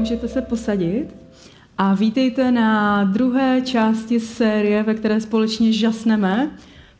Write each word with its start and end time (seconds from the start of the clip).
Můžete 0.00 0.28
se 0.28 0.42
posadit. 0.42 1.06
A 1.78 1.94
vítejte 1.94 2.52
na 2.52 3.04
druhé 3.04 3.60
části 3.60 4.20
série, 4.20 4.82
ve 4.82 4.94
které 4.94 5.20
společně 5.20 5.72
žasneme, 5.72 6.50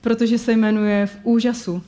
protože 0.01 0.39
se 0.39 0.53
jmenuje 0.53 1.07
V 1.07 1.19
úžasu. 1.23 1.83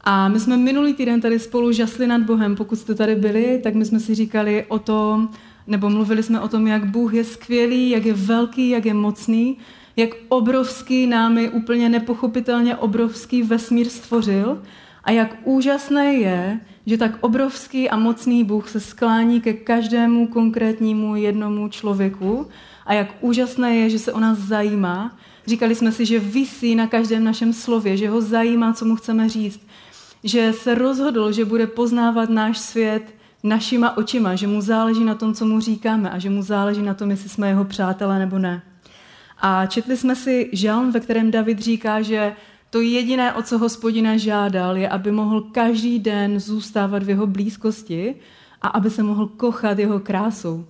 A 0.00 0.28
my 0.28 0.40
jsme 0.40 0.56
minulý 0.56 0.94
týden 0.94 1.20
tady 1.20 1.38
spolu 1.38 1.72
žasli 1.72 2.06
nad 2.06 2.22
Bohem. 2.22 2.56
Pokud 2.56 2.76
jste 2.76 2.94
tady 2.94 3.14
byli, 3.14 3.60
tak 3.62 3.74
my 3.74 3.84
jsme 3.84 4.00
si 4.00 4.14
říkali 4.14 4.64
o 4.68 4.78
tom, 4.78 5.28
nebo 5.66 5.90
mluvili 5.90 6.22
jsme 6.22 6.40
o 6.40 6.48
tom, 6.48 6.66
jak 6.66 6.84
Bůh 6.86 7.14
je 7.14 7.24
skvělý, 7.24 7.90
jak 7.90 8.04
je 8.04 8.14
velký, 8.14 8.68
jak 8.68 8.84
je 8.84 8.94
mocný, 8.94 9.58
jak 9.96 10.10
obrovský 10.28 11.06
námi 11.06 11.48
úplně 11.48 11.88
nepochopitelně 11.88 12.76
obrovský 12.76 13.42
vesmír 13.42 13.88
stvořil 13.88 14.62
a 15.04 15.10
jak 15.10 15.36
úžasné 15.44 16.14
je, 16.14 16.60
že 16.86 16.98
tak 16.98 17.18
obrovský 17.20 17.90
a 17.90 17.96
mocný 17.96 18.44
Bůh 18.44 18.68
se 18.68 18.80
sklání 18.80 19.40
ke 19.40 19.52
každému 19.52 20.26
konkrétnímu 20.26 21.16
jednomu 21.16 21.68
člověku 21.68 22.46
a 22.86 22.94
jak 22.94 23.08
úžasné 23.20 23.76
je, 23.76 23.90
že 23.90 23.98
se 23.98 24.12
o 24.12 24.20
nás 24.20 24.38
zajímá. 24.38 25.16
Říkali 25.46 25.74
jsme 25.74 25.92
si, 25.92 26.06
že 26.06 26.18
visí 26.18 26.74
na 26.74 26.86
každém 26.86 27.24
našem 27.24 27.52
slově, 27.52 27.96
že 27.96 28.08
ho 28.08 28.20
zajímá, 28.20 28.72
co 28.72 28.84
mu 28.84 28.96
chceme 28.96 29.28
říct, 29.28 29.60
že 30.24 30.52
se 30.52 30.74
rozhodl, 30.74 31.32
že 31.32 31.44
bude 31.44 31.66
poznávat 31.66 32.30
náš 32.30 32.58
svět 32.58 33.14
našima 33.42 33.96
očima, 33.96 34.34
že 34.34 34.46
mu 34.46 34.60
záleží 34.60 35.04
na 35.04 35.14
tom, 35.14 35.34
co 35.34 35.46
mu 35.46 35.60
říkáme 35.60 36.10
a 36.10 36.18
že 36.18 36.30
mu 36.30 36.42
záleží 36.42 36.82
na 36.82 36.94
tom, 36.94 37.10
jestli 37.10 37.28
jsme 37.28 37.48
jeho 37.48 37.64
přátelé 37.64 38.18
nebo 38.18 38.38
ne. 38.38 38.62
A 39.38 39.66
četli 39.66 39.96
jsme 39.96 40.16
si 40.16 40.50
žalm, 40.52 40.92
ve 40.92 41.00
kterém 41.00 41.30
David 41.30 41.58
říká, 41.58 42.02
že 42.02 42.36
to 42.74 42.80
jediné, 42.80 43.32
o 43.32 43.42
co 43.42 43.58
hospodina 43.58 44.16
žádal, 44.16 44.76
je, 44.76 44.88
aby 44.88 45.10
mohl 45.10 45.40
každý 45.40 45.98
den 45.98 46.40
zůstávat 46.40 47.02
v 47.02 47.08
jeho 47.08 47.26
blízkosti 47.26 48.14
a 48.62 48.68
aby 48.68 48.90
se 48.90 49.02
mohl 49.02 49.26
kochat 49.26 49.78
jeho 49.78 50.00
krásou. 50.00 50.66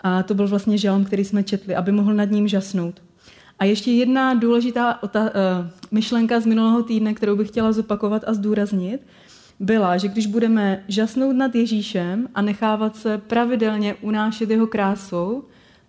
A 0.00 0.22
to 0.22 0.34
byl 0.34 0.48
vlastně 0.48 0.78
žalm, 0.78 1.04
který 1.04 1.24
jsme 1.24 1.42
četli, 1.42 1.74
aby 1.74 1.92
mohl 1.92 2.14
nad 2.14 2.30
ním 2.30 2.48
žasnout. 2.48 3.02
A 3.58 3.64
ještě 3.64 3.90
jedna 3.92 4.34
důležitá 4.34 5.02
uh, 5.02 5.10
myšlenka 5.90 6.40
z 6.40 6.46
minulého 6.46 6.82
týdne, 6.82 7.14
kterou 7.14 7.36
bych 7.36 7.48
chtěla 7.48 7.72
zopakovat 7.72 8.22
a 8.26 8.34
zdůraznit, 8.34 9.00
byla, 9.60 9.96
že 9.96 10.08
když 10.08 10.26
budeme 10.26 10.84
žasnout 10.88 11.36
nad 11.36 11.54
Ježíšem 11.54 12.28
a 12.34 12.42
nechávat 12.42 12.96
se 12.96 13.18
pravidelně 13.18 13.94
unášet 13.94 14.50
jeho 14.50 14.66
krásou, 14.66 15.44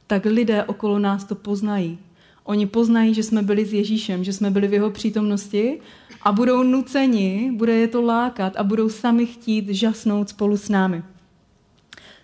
tak 0.08 0.26
lidé 0.26 0.64
okolo 0.64 1.00
nás 1.00 1.24
to 1.24 1.36
poznají. 1.36 2.00
Oni 2.44 2.66
poznají, 2.66 3.14
že 3.14 3.24
jsme 3.24 3.42
byli 3.42 3.66
s 3.66 3.74
Ježíšem, 3.74 4.24
že 4.24 4.34
jsme 4.34 4.52
byli 4.52 4.68
v 4.68 4.74
jeho 4.74 4.90
přítomnosti 4.90 5.80
a 6.22 6.32
budou 6.32 6.64
nuceni, 6.64 7.52
bude 7.56 7.74
je 7.74 7.88
to 7.88 8.02
lákat 8.02 8.54
a 8.58 8.64
budou 8.64 8.90
sami 8.90 9.26
chtít 9.26 9.70
žasnout 9.70 10.30
spolu 10.30 10.58
s 10.58 10.70
námi. 10.70 11.04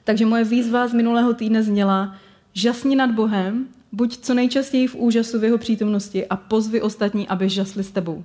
Takže 0.03 0.25
moje 0.25 0.43
výzva 0.43 0.87
z 0.87 0.93
minulého 0.93 1.33
týdne 1.33 1.63
zněla, 1.63 2.15
žasni 2.53 2.95
nad 2.95 3.11
Bohem, 3.11 3.67
buď 3.91 4.17
co 4.17 4.33
nejčastěji 4.33 4.87
v 4.87 4.95
úžasu 4.95 5.39
v 5.39 5.43
jeho 5.43 5.57
přítomnosti 5.57 6.27
a 6.27 6.35
pozvi 6.35 6.81
ostatní, 6.81 7.27
aby 7.27 7.49
žasli 7.49 7.83
s 7.83 7.91
tebou. 7.91 8.23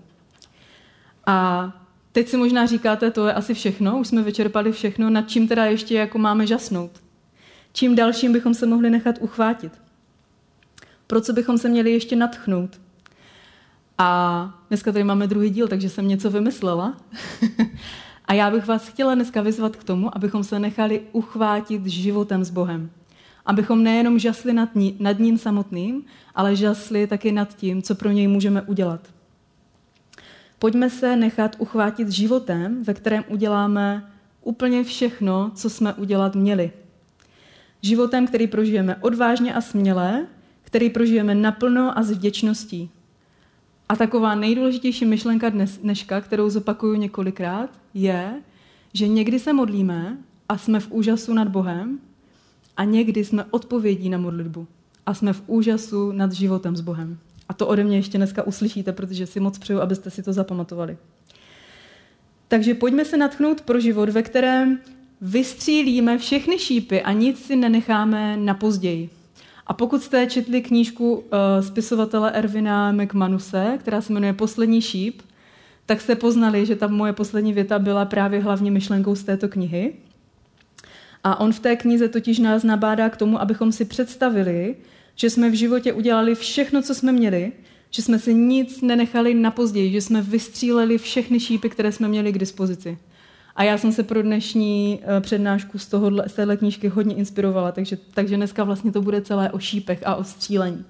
A 1.27 1.73
teď 2.13 2.29
si 2.29 2.37
možná 2.37 2.67
říkáte, 2.67 3.11
to 3.11 3.27
je 3.27 3.33
asi 3.33 3.55
všechno, 3.55 3.99
už 3.99 4.09
jsme 4.09 4.23
vyčerpali 4.23 4.73
všechno, 4.73 5.11
nad 5.11 5.29
čím 5.29 5.49
teda 5.49 5.65
ještě 5.65 5.95
jako 5.95 6.19
máme 6.19 6.47
žasnout. 6.47 6.91
Čím 7.73 7.95
dalším 7.95 8.33
bychom 8.33 8.55
se 8.55 8.67
mohli 8.67 8.91
nechat 8.91 9.17
uchvátit. 9.21 9.84
Pro 11.07 11.21
co 11.21 11.33
bychom 11.33 11.59
se 11.59 11.69
měli 11.69 11.93
ještě 11.93 12.17
natchnout? 12.17 12.81
A 13.99 14.61
dneska 14.69 14.93
tady 14.93 15.05
máme 15.05 15.27
druhý 15.27 15.51
díl, 15.51 15.69
takže 15.69 15.89
jsem 15.89 16.09
něco 16.09 16.31
vymyslela. 16.31 16.97
a 18.25 18.35
já 18.35 18.51
bych 18.51 18.67
vás 18.67 18.89
chtěla 18.89 19.15
dneska 19.15 19.43
vyzvat 19.43 19.77
k 19.77 19.85
tomu, 19.85 20.17
abychom 20.17 20.45
se 20.45 20.59
nechali 20.59 21.03
uchvátit 21.13 21.87
životem 21.87 22.45
s 22.45 22.51
Bohem. 22.51 22.91
Abychom 23.47 23.83
nejenom 23.83 24.19
žasli 24.19 24.53
nad, 24.53 24.75
ní, 24.75 24.97
nad 25.01 25.19
ním 25.19 25.39
samotným, 25.39 26.05
ale 26.35 26.57
žasli 26.57 27.07
taky 27.07 27.33
nad 27.33 27.57
tím, 27.57 27.83
co 27.83 27.95
pro 27.95 28.11
něj 28.11 28.29
můžeme 28.29 28.63
udělat. 28.63 29.01
Pojďme 30.59 30.91
se 30.91 31.17
nechat 31.17 31.57
uchvátit 31.59 32.09
životem, 32.09 32.85
ve 32.85 32.95
kterém 32.95 33.25
uděláme 33.29 34.11
úplně 34.43 34.85
všechno, 34.85 35.51
co 35.55 35.71
jsme 35.71 35.95
udělat 35.95 36.35
měli. 36.35 36.71
Životem, 37.83 38.27
který 38.27 38.47
prožijeme 38.47 38.97
odvážně 38.97 39.55
a 39.55 39.61
směle, 39.61 40.27
který 40.75 40.91
prožijeme 40.91 41.35
naplno 41.35 41.99
a 41.99 42.03
s 42.03 42.11
vděčností. 42.11 42.91
A 43.89 43.97
taková 43.97 44.35
nejdůležitější 44.35 45.05
myšlenka 45.05 45.49
dnes, 45.49 45.79
dneška, 45.79 46.21
kterou 46.21 46.51
zopakuju 46.51 46.95
několikrát, 46.95 47.71
je, 47.95 48.43
že 48.93 49.09
někdy 49.09 49.39
se 49.39 49.53
modlíme 49.53 50.19
a 50.49 50.59
jsme 50.59 50.81
v 50.81 50.91
úžasu 50.91 51.35
nad 51.35 51.49
Bohem 51.49 51.99
a 52.77 52.85
někdy 52.85 53.25
jsme 53.25 53.45
odpovědí 53.51 54.09
na 54.09 54.19
modlitbu 54.19 54.67
a 55.07 55.15
jsme 55.15 55.33
v 55.33 55.43
úžasu 55.47 56.13
nad 56.13 56.33
životem 56.33 56.77
s 56.77 56.81
Bohem. 56.81 57.19
A 57.49 57.55
to 57.55 57.67
ode 57.67 57.85
mě 57.85 57.97
ještě 57.97 58.19
dneska 58.19 58.43
uslyšíte, 58.43 58.93
protože 58.93 59.27
si 59.27 59.41
moc 59.41 59.59
přeju, 59.59 59.81
abyste 59.81 60.11
si 60.11 60.23
to 60.23 60.33
zapamatovali. 60.33 60.97
Takže 62.49 62.75
pojďme 62.75 63.05
se 63.05 63.17
natchnout 63.17 63.61
pro 63.61 63.81
život, 63.81 64.09
ve 64.09 64.23
kterém 64.23 64.79
vystřílíme 65.21 66.19
všechny 66.19 66.59
šípy 66.59 67.03
a 67.03 67.13
nic 67.13 67.45
si 67.45 67.57
nenecháme 67.57 68.37
na 68.37 68.55
později. 68.55 69.11
A 69.67 69.73
pokud 69.73 70.03
jste 70.03 70.27
četli 70.27 70.63
knížku 70.63 71.15
uh, 71.15 71.23
spisovatele 71.61 72.33
Ervina 72.33 72.93
McManuse, 72.93 73.79
která 73.79 74.01
se 74.01 74.13
jmenuje 74.13 74.33
Poslední 74.33 74.81
šíp, 74.81 75.23
tak 75.87 76.01
jste 76.01 76.15
poznali, 76.15 76.67
že 76.67 76.77
ta 76.77 76.87
moje 76.87 77.13
poslední 77.13 77.53
věta 77.53 77.79
byla 77.79 78.05
právě 78.05 78.41
hlavní 78.41 78.71
myšlenkou 78.71 79.15
z 79.15 79.25
této 79.25 79.49
knihy. 79.49 79.93
A 81.25 81.41
on 81.41 81.53
v 81.53 81.61
té 81.61 81.77
knize 81.77 82.09
totiž 82.09 82.39
nás 82.39 82.63
nabádá 82.63 83.11
k 83.11 83.17
tomu, 83.17 83.41
abychom 83.41 83.73
si 83.73 83.85
představili, 83.85 84.77
že 85.15 85.31
jsme 85.31 85.51
v 85.51 85.55
životě 85.55 85.93
udělali 85.93 86.35
všechno, 86.35 86.83
co 86.83 86.95
jsme 86.95 87.13
měli, 87.13 87.53
že 87.91 88.03
jsme 88.03 88.19
si 88.19 88.35
nic 88.35 88.83
nenechali 88.83 89.35
na 89.35 89.51
později, 89.51 89.93
že 89.93 90.01
jsme 90.01 90.23
vystříleli 90.23 90.99
všechny 90.99 91.41
šípy, 91.41 91.71
které 91.71 91.93
jsme 91.93 92.09
měli 92.09 92.33
k 92.33 92.39
dispozici. 92.39 92.99
A 93.57 93.65
já 93.65 93.79
jsem 93.79 93.93
se 93.93 94.03
pro 94.03 94.23
dnešní 94.23 95.01
eh, 95.03 95.21
přednášku 95.21 95.79
z, 95.79 95.87
tohohle, 95.87 96.29
z 96.29 96.33
téhle 96.33 96.57
knížky 96.57 96.89
hodně 96.89 97.15
inspirovala, 97.15 97.73
takže, 97.73 97.99
takže 98.15 98.37
dneska 98.37 98.65
vlastně 98.65 98.93
to 98.93 99.03
bude 99.03 99.21
celé 99.21 99.51
o 99.51 99.59
šípech 99.59 100.03
a 100.07 100.15
o 100.15 100.25
střílení. 100.25 100.85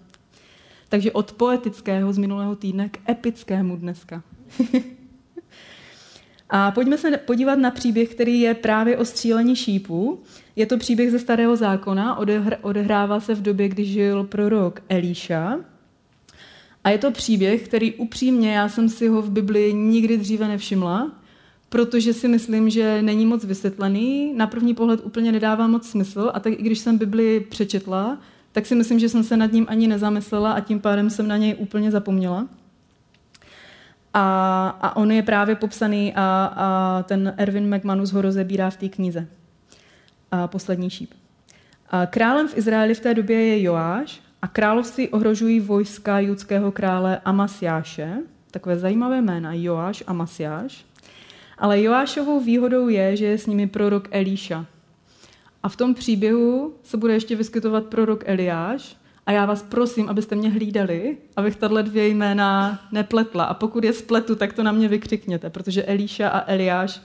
Takže 0.89 1.13
od 1.13 1.33
poetického 1.33 2.13
z 2.13 2.19
minulého 2.19 2.57
týdne 2.57 2.89
k 2.89 3.09
epickému 3.09 3.77
dneska. 3.77 4.23
a 6.51 6.71
pojďme 6.71 6.99
se 6.99 7.17
podívat 7.17 7.59
na 7.59 7.71
příběh, 7.71 8.09
který 8.09 8.41
je 8.41 8.55
právě 8.55 8.99
o 8.99 9.05
střílení 9.05 9.57
šípů. 9.57 10.23
Je 10.57 10.67
to 10.67 10.79
příběh 10.79 11.11
ze 11.11 11.19
Starého 11.19 11.57
zákona, 11.57 12.19
odehrává 12.63 13.21
se 13.21 13.35
v 13.35 13.43
době, 13.43 13.69
kdy 13.69 13.85
žil 13.85 14.25
prorok 14.25 14.83
Elíša. 14.89 15.59
A 16.85 16.91
je 16.91 16.99
to 16.99 17.11
příběh, 17.11 17.69
který 17.69 17.95
upřímně, 17.95 18.55
já 18.55 18.69
jsem 18.69 18.89
si 18.89 19.09
ho 19.09 19.23
v 19.23 19.31
Biblii 19.31 19.75
nikdy 19.75 20.19
dříve 20.19 20.49
nevšimla, 20.49 21.24
protože 21.69 22.13
si 22.13 22.29
myslím, 22.29 22.71
že 22.71 23.03
není 23.03 23.27
moc 23.27 23.45
vysvětlený, 23.45 24.35
na 24.37 24.47
první 24.47 24.75
pohled 24.75 25.01
úplně 25.05 25.33
nedává 25.33 25.67
moc 25.67 25.89
smysl 25.89 26.31
a 26.35 26.41
tak 26.41 26.53
i 26.53 26.63
když 26.63 26.79
jsem 26.79 26.99
Bibli 26.99 27.41
přečetla, 27.41 28.19
tak 28.53 28.67
si 28.67 28.75
myslím, 28.75 28.99
že 28.99 29.09
jsem 29.09 29.25
se 29.25 29.37
nad 29.37 29.53
ním 29.53 29.67
ani 29.69 29.89
nezamyslela 29.89 30.53
a 30.53 30.61
tím 30.61 30.81
pádem 30.81 31.11
jsem 31.11 31.29
na 31.29 31.37
něj 31.37 31.57
úplně 31.59 31.91
zapomněla. 31.91 32.47
A, 34.15 34.69
a 34.83 34.97
on 34.97 35.13
je 35.13 35.23
právě 35.23 35.55
popsaný 35.55 36.13
a, 36.17 36.53
a 36.57 37.03
ten 37.03 37.35
Erwin 37.37 37.77
McManus 37.77 38.13
ho 38.13 38.23
rozebírá 38.23 38.71
v 38.71 38.77
té 38.77 38.89
knize. 38.89 39.27
A 40.31 40.47
poslední 40.47 40.91
šíp. 40.91 41.11
A 41.91 42.07
králem 42.07 42.49
v 42.49 42.57
Izraeli 42.57 42.95
v 42.95 43.01
té 43.01 43.15
době 43.15 43.47
je 43.47 43.63
Joáš 43.63 44.21
a 44.43 44.49
království 44.49 45.09
ohrožují 45.09 45.61
vojska 45.61 46.19
judského 46.19 46.73
krále 46.73 47.21
Amasiáše, 47.25 48.19
takové 48.51 48.79
zajímavé 48.79 49.23
jména, 49.23 49.53
Joáš 49.55 50.05
Amasiáš. 50.07 50.85
Ale 51.59 51.83
Joášovou 51.83 52.41
výhodou 52.41 52.89
je, 52.89 53.17
že 53.17 53.25
je 53.25 53.39
s 53.39 53.47
nimi 53.47 53.67
prorok 53.67 54.09
Elíša. 54.11 54.67
A 55.63 55.69
v 55.69 55.77
tom 55.77 55.95
příběhu 55.95 56.75
se 56.83 56.97
bude 56.97 57.13
ještě 57.13 57.37
vyskytovat 57.37 57.85
prorok 57.85 58.25
Eliáš 58.27 58.97
a 59.27 59.33
já 59.33 59.47
vás 59.47 59.63
prosím, 59.63 60.09
abyste 60.09 60.35
mě 60.35 60.51
hlídali, 60.51 61.17
abych 61.37 61.57
tato 61.57 61.83
dvě 61.83 62.09
jména 62.09 62.81
nepletla. 62.93 63.45
A 63.45 63.55
pokud 63.55 63.85
je 63.85 63.93
spletu, 63.93 64.37
tak 64.37 64.53
to 64.53 64.63
na 64.63 64.73
mě 64.73 64.89
vykřikněte, 64.89 65.51
protože 65.51 65.85
Elíša 65.85 66.29
a 66.29 66.53
Eliáš 66.53 67.03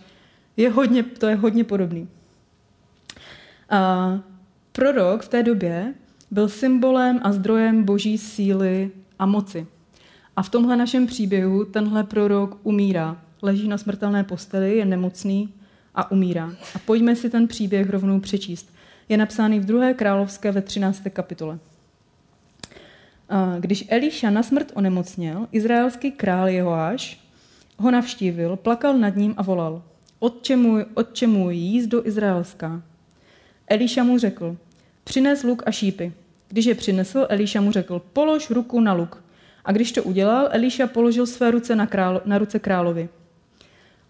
je 0.58 0.70
hodně, 0.70 1.04
to 1.04 1.28
je 1.28 1.36
hodně 1.36 1.64
podobný. 1.64 2.08
A 3.70 4.20
prorok 4.72 5.22
v 5.22 5.28
té 5.28 5.44
době 5.44 5.94
byl 6.32 6.50
symbolem 6.50 7.20
a 7.24 7.32
zdrojem 7.32 7.84
boží 7.84 8.18
síly 8.18 8.92
a 9.20 9.26
moci. 9.26 9.68
A 10.36 10.42
v 10.42 10.50
tomhle 10.50 10.78
našem 10.78 11.08
příběhu 11.08 11.66
tenhle 11.66 12.04
prorok 12.04 12.58
umírá. 12.64 13.22
Leží 13.42 13.68
na 13.68 13.78
smrtelné 13.78 14.24
posteli, 14.24 14.78
je 14.78 14.86
nemocný 14.86 15.54
a 15.96 16.12
umírá. 16.12 16.54
A 16.76 16.80
pojďme 16.80 17.16
si 17.16 17.30
ten 17.30 17.48
příběh 17.48 17.90
rovnou 17.90 18.20
přečíst. 18.20 18.74
Je 19.10 19.18
napsáný 19.18 19.60
v 19.60 19.66
2. 19.66 19.94
královské 19.94 20.52
ve 20.52 20.62
13. 20.62 21.04
kapitole. 21.14 21.60
Když 23.60 23.86
Eliša 23.90 24.30
na 24.30 24.44
smrt 24.44 24.72
onemocněl, 24.76 25.48
izraelský 25.52 26.12
král 26.12 26.48
Jehoáš 26.48 27.20
ho 27.78 27.92
navštívil, 27.92 28.56
plakal 28.56 28.98
nad 28.98 29.16
ním 29.16 29.34
a 29.38 29.44
volal, 29.44 29.84
otče 30.20 30.56
můj, 30.56 30.86
otče 30.94 31.28
můj, 31.28 31.56
jízd 31.56 31.90
do 31.90 32.08
Izraelská. 32.08 32.82
Eliša 33.68 34.04
mu 34.04 34.18
řekl, 34.18 34.58
přines 35.04 35.44
luk 35.44 35.64
a 35.66 35.72
šípy. 35.72 36.14
Když 36.48 36.66
je 36.66 36.76
přinesl, 36.76 37.26
Eliša 37.30 37.62
mu 37.62 37.72
řekl, 37.72 38.02
polož 38.14 38.50
ruku 38.50 38.80
na 38.80 38.94
luk. 38.94 39.24
A 39.66 39.72
když 39.72 39.92
to 39.92 40.04
udělal, 40.04 40.50
Eliša 40.52 40.88
položil 40.88 41.26
své 41.26 41.52
ruce 41.52 41.76
na, 41.76 41.88
král, 41.88 42.22
na 42.26 42.38
ruce 42.38 42.60
královi. 42.60 43.10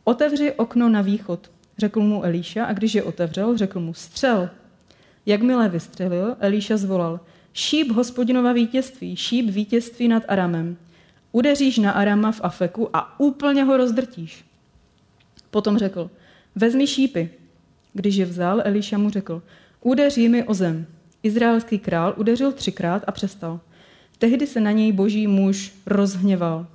Otevři 0.09 0.51
okno 0.51 0.89
na 0.89 1.01
východ, 1.01 1.51
řekl 1.77 2.01
mu 2.01 2.23
Eliša, 2.23 2.65
a 2.65 2.73
když 2.73 2.95
je 2.95 3.03
otevřel, 3.03 3.57
řekl 3.57 3.79
mu, 3.79 3.93
střel. 3.93 4.49
Jakmile 5.25 5.69
vystřelil, 5.69 6.35
Eliša 6.39 6.77
zvolal, 6.77 7.19
šíp 7.53 7.91
hospodinova 7.91 8.53
vítězství, 8.53 9.15
šíp 9.15 9.49
vítězství 9.49 10.07
nad 10.07 10.23
Aramem. 10.27 10.77
Udeříš 11.31 11.77
na 11.77 11.91
Arama 11.91 12.31
v 12.31 12.41
Afeku 12.43 12.89
a 12.93 13.19
úplně 13.19 13.63
ho 13.63 13.77
rozdrtíš. 13.77 14.45
Potom 15.51 15.77
řekl, 15.77 16.09
vezmi 16.55 16.87
šípy. 16.87 17.29
Když 17.93 18.15
je 18.15 18.25
vzal, 18.25 18.61
Eliša 18.65 18.97
mu 18.97 19.09
řekl, 19.09 19.41
udeří 19.81 20.29
mi 20.29 20.43
o 20.43 20.53
zem. 20.53 20.85
Izraelský 21.23 21.79
král 21.79 22.13
udeřil 22.17 22.51
třikrát 22.51 23.03
a 23.07 23.11
přestal. 23.11 23.59
Tehdy 24.17 24.47
se 24.47 24.61
na 24.61 24.71
něj 24.71 24.91
boží 24.91 25.27
muž 25.27 25.73
rozhněval. 25.85 26.67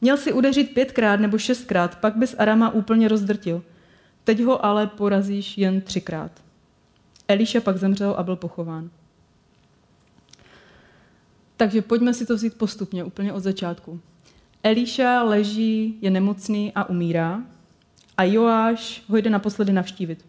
Měl 0.00 0.16
si 0.16 0.32
udeřit 0.32 0.74
pětkrát 0.74 1.20
nebo 1.20 1.38
šestkrát, 1.38 1.98
pak 1.98 2.16
bys 2.16 2.34
Arama 2.38 2.70
úplně 2.70 3.08
rozdrtil. 3.08 3.62
Teď 4.24 4.42
ho 4.42 4.64
ale 4.64 4.86
porazíš 4.86 5.58
jen 5.58 5.80
třikrát. 5.80 6.32
Eliša 7.28 7.60
pak 7.60 7.76
zemřel 7.76 8.14
a 8.18 8.22
byl 8.22 8.36
pochován. 8.36 8.90
Takže 11.56 11.82
pojďme 11.82 12.14
si 12.14 12.26
to 12.26 12.34
vzít 12.34 12.54
postupně, 12.54 13.04
úplně 13.04 13.32
od 13.32 13.40
začátku. 13.40 14.00
Eliša 14.62 15.22
leží, 15.22 15.98
je 16.00 16.10
nemocný 16.10 16.72
a 16.74 16.88
umírá 16.88 17.42
a 18.16 18.24
Joáš 18.24 19.02
ho 19.08 19.16
jde 19.16 19.30
naposledy 19.30 19.72
navštívit. 19.72 20.24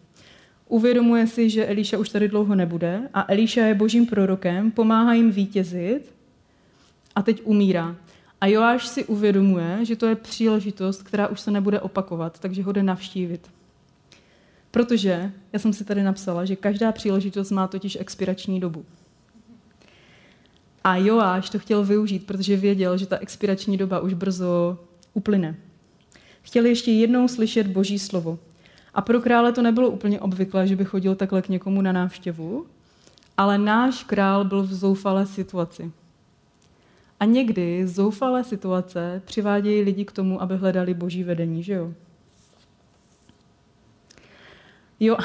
Uvědomuje 0.68 1.26
si, 1.26 1.50
že 1.50 1.66
Eliša 1.66 1.98
už 1.98 2.08
tady 2.08 2.28
dlouho 2.28 2.54
nebude 2.54 3.08
a 3.14 3.24
Eliša 3.28 3.60
je 3.60 3.74
božím 3.74 4.06
prorokem, 4.06 4.70
pomáhá 4.70 5.14
jim 5.14 5.30
vítězit 5.30 6.14
a 7.14 7.22
teď 7.22 7.40
umírá. 7.44 7.96
A 8.42 8.46
Joáš 8.46 8.86
si 8.86 9.04
uvědomuje, 9.04 9.84
že 9.84 9.96
to 9.96 10.06
je 10.06 10.14
příležitost, 10.14 11.02
která 11.02 11.28
už 11.28 11.40
se 11.40 11.50
nebude 11.50 11.80
opakovat, 11.80 12.38
takže 12.38 12.62
ho 12.62 12.72
jde 12.72 12.82
navštívit. 12.82 13.50
Protože, 14.70 15.32
já 15.52 15.58
jsem 15.58 15.72
si 15.72 15.84
tady 15.84 16.02
napsala, 16.02 16.44
že 16.44 16.56
každá 16.56 16.92
příležitost 16.92 17.50
má 17.50 17.68
totiž 17.68 17.98
expirační 18.00 18.60
dobu. 18.60 18.84
A 20.84 20.96
Joáš 20.96 21.50
to 21.50 21.58
chtěl 21.58 21.84
využít, 21.84 22.26
protože 22.26 22.56
věděl, 22.56 22.98
že 22.98 23.06
ta 23.06 23.18
expirační 23.18 23.76
doba 23.76 24.00
už 24.00 24.14
brzo 24.14 24.78
uplyne. 25.14 25.56
Chtěl 26.42 26.66
ještě 26.66 26.92
jednou 26.92 27.28
slyšet 27.28 27.66
boží 27.66 27.98
slovo. 27.98 28.38
A 28.94 29.00
pro 29.00 29.20
krále 29.20 29.52
to 29.52 29.62
nebylo 29.62 29.90
úplně 29.90 30.20
obvyklé, 30.20 30.66
že 30.66 30.76
by 30.76 30.84
chodil 30.84 31.14
takhle 31.14 31.42
k 31.42 31.48
někomu 31.48 31.82
na 31.82 31.92
návštěvu, 31.92 32.66
ale 33.36 33.58
náš 33.58 34.04
král 34.04 34.44
byl 34.44 34.62
v 34.62 34.74
zoufalé 34.74 35.26
situaci. 35.26 35.92
A 37.22 37.24
někdy 37.24 37.86
zoufalé 37.86 38.44
situace 38.44 39.22
přivádějí 39.24 39.82
lidi 39.82 40.04
k 40.04 40.12
tomu, 40.12 40.42
aby 40.42 40.56
hledali 40.56 40.94
boží 40.94 41.24
vedení, 41.24 41.62
že 41.62 41.72
jo? 41.72 41.92
Jo, 45.00 45.16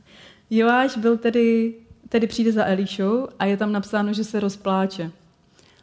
Joáš 0.50 0.96
byl 0.96 1.16
tedy, 1.16 1.74
tedy 2.08 2.26
přijde 2.26 2.52
za 2.52 2.64
Elišou 2.64 3.28
a 3.38 3.44
je 3.44 3.56
tam 3.56 3.72
napsáno, 3.72 4.12
že 4.12 4.24
se 4.24 4.40
rozpláče. 4.40 5.10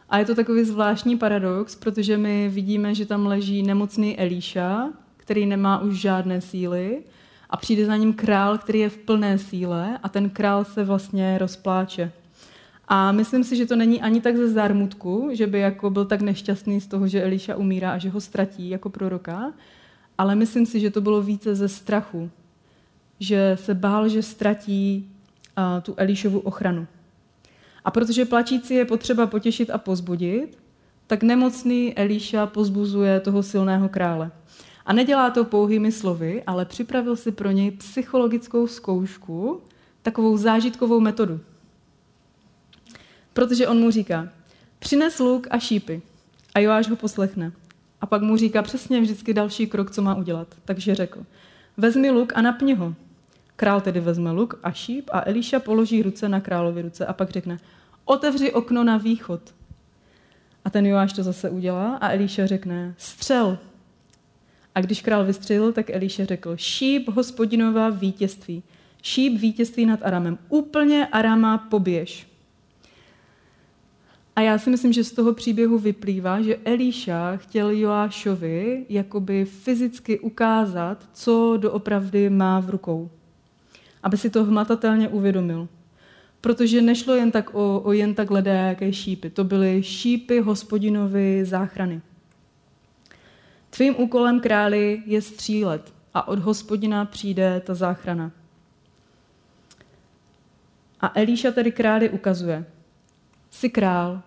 A 0.09 0.17
je 0.17 0.25
to 0.25 0.35
takový 0.35 0.63
zvláštní 0.63 1.17
paradox, 1.17 1.75
protože 1.75 2.18
my 2.18 2.50
vidíme, 2.50 2.95
že 2.95 3.06
tam 3.06 3.25
leží 3.25 3.63
nemocný 3.63 4.19
Elíša, 4.19 4.89
který 5.18 5.45
nemá 5.45 5.79
už 5.79 5.95
žádné 5.95 6.41
síly 6.41 7.03
a 7.50 7.57
přijde 7.57 7.85
za 7.85 7.95
ním 7.95 8.13
král, 8.13 8.57
který 8.57 8.79
je 8.79 8.89
v 8.89 8.97
plné 8.97 9.38
síle 9.38 10.00
a 10.03 10.09
ten 10.09 10.29
král 10.29 10.65
se 10.65 10.83
vlastně 10.83 11.38
rozpláče. 11.38 12.11
A 12.87 13.11
myslím 13.11 13.43
si, 13.43 13.55
že 13.55 13.65
to 13.65 13.75
není 13.75 14.01
ani 14.01 14.21
tak 14.21 14.37
ze 14.37 14.49
zármutku, 14.49 15.29
že 15.33 15.47
by 15.47 15.59
jako 15.59 15.89
byl 15.89 16.05
tak 16.05 16.21
nešťastný 16.21 16.81
z 16.81 16.87
toho, 16.87 17.07
že 17.07 17.23
Eliša 17.23 17.55
umírá 17.55 17.91
a 17.91 17.97
že 17.97 18.09
ho 18.09 18.21
ztratí 18.21 18.69
jako 18.69 18.89
proroka, 18.89 19.53
ale 20.17 20.35
myslím 20.35 20.65
si, 20.65 20.79
že 20.79 20.91
to 20.91 21.01
bylo 21.01 21.21
více 21.21 21.55
ze 21.55 21.69
strachu, 21.69 22.29
že 23.19 23.57
se 23.59 23.73
bál, 23.73 24.09
že 24.09 24.21
ztratí 24.21 25.09
uh, 25.57 25.81
tu 25.81 25.93
Elišovu 25.97 26.39
ochranu. 26.39 26.87
A 27.85 27.91
protože 27.91 28.25
plačící 28.25 28.73
je 28.73 28.85
potřeba 28.85 29.27
potěšit 29.27 29.69
a 29.69 29.77
pozbudit, 29.77 30.57
tak 31.07 31.23
nemocný 31.23 31.97
Eliša 31.97 32.45
pozbuzuje 32.45 33.19
toho 33.19 33.43
silného 33.43 33.89
krále. 33.89 34.31
A 34.85 34.93
nedělá 34.93 35.29
to 35.29 35.45
pouhými 35.45 35.91
slovy, 35.91 36.43
ale 36.47 36.65
připravil 36.65 37.15
si 37.15 37.31
pro 37.31 37.51
něj 37.51 37.71
psychologickou 37.71 38.67
zkoušku, 38.67 39.61
takovou 40.01 40.37
zážitkovou 40.37 40.99
metodu. 40.99 41.39
Protože 43.35 43.67
on 43.67 43.77
mu 43.77 43.91
říká, 43.91 44.29
přines 44.79 45.19
luk 45.19 45.47
a 45.49 45.59
šípy. 45.59 46.01
A 46.53 46.59
Joáš 46.59 46.89
ho 46.89 46.95
poslechne. 46.95 47.51
A 48.01 48.05
pak 48.05 48.21
mu 48.21 48.37
říká 48.37 48.61
přesně 48.61 49.01
vždycky 49.01 49.33
další 49.33 49.67
krok, 49.67 49.91
co 49.91 50.01
má 50.01 50.15
udělat. 50.15 50.47
Takže 50.65 50.95
řekl, 50.95 51.25
vezmi 51.77 52.11
luk 52.11 52.33
a 52.35 52.41
napni 52.41 52.73
ho. 52.73 52.95
Král 53.55 53.81
tedy 53.81 53.99
vezme 53.99 54.31
luk 54.31 54.59
a 54.63 54.71
šíp 54.71 55.09
a 55.11 55.23
Eliša 55.25 55.59
položí 55.59 56.01
ruce 56.01 56.29
na 56.29 56.39
královi 56.39 56.81
ruce 56.81 57.05
a 57.05 57.13
pak 57.13 57.29
řekne, 57.29 57.57
otevři 58.05 58.53
okno 58.53 58.83
na 58.83 58.97
východ. 58.97 59.41
A 60.65 60.69
ten 60.69 60.85
Joáš 60.85 61.13
to 61.13 61.23
zase 61.23 61.49
udělá 61.49 61.95
a 61.95 62.11
Eliša 62.11 62.45
řekne, 62.45 62.93
střel. 62.97 63.57
A 64.75 64.81
když 64.81 65.01
král 65.01 65.25
vystřelil, 65.25 65.71
tak 65.71 65.89
Eliša 65.89 66.25
řekl, 66.25 66.57
šíp 66.57 67.09
hospodinova 67.09 67.89
vítězství. 67.89 68.63
Šíp 69.01 69.39
vítězství 69.41 69.85
nad 69.85 69.99
Aramem. 70.03 70.37
Úplně 70.49 71.07
Arama 71.07 71.57
poběž. 71.57 72.34
A 74.35 74.42
já 74.42 74.57
si 74.57 74.69
myslím, 74.69 74.94
že 74.94 75.04
z 75.04 75.11
toho 75.11 75.33
příběhu 75.33 75.77
vyplývá, 75.77 76.42
že 76.42 76.57
Elíša 76.65 77.37
chtěl 77.37 77.69
Joášovi 77.69 78.85
jakoby 78.89 79.45
fyzicky 79.45 80.19
ukázat, 80.19 81.09
co 81.13 81.57
doopravdy 81.57 82.30
má 82.30 82.59
v 82.59 82.69
rukou. 82.69 83.11
Aby 84.04 84.18
si 84.18 84.30
to 84.30 84.44
hmatatelně 84.44 85.09
uvědomil. 85.09 85.68
Protože 86.42 86.81
nešlo 86.81 87.15
jen 87.15 87.31
tak 87.31 87.56
o, 87.56 87.81
o 87.83 87.92
jen 87.92 88.15
tak 88.15 88.30
jaké 88.45 88.94
šípy. 88.94 89.30
To 89.30 89.44
byly 89.44 89.83
šípy 89.83 90.39
hospodinovy 90.39 91.45
záchrany. 91.45 92.01
Tvým 93.69 93.95
úkolem 93.97 94.39
králi 94.39 95.04
je 95.06 95.21
střílet 95.21 95.94
a 96.13 96.27
od 96.27 96.39
hospodina 96.39 97.06
přijde 97.06 97.61
ta 97.65 97.73
záchrana. 97.73 98.31
A 101.01 101.11
Elíša 101.15 101.51
tedy 101.51 101.71
králi 101.71 102.09
ukazuje, 102.09 102.65
Jsi 103.56 103.69
král, 103.69 104.21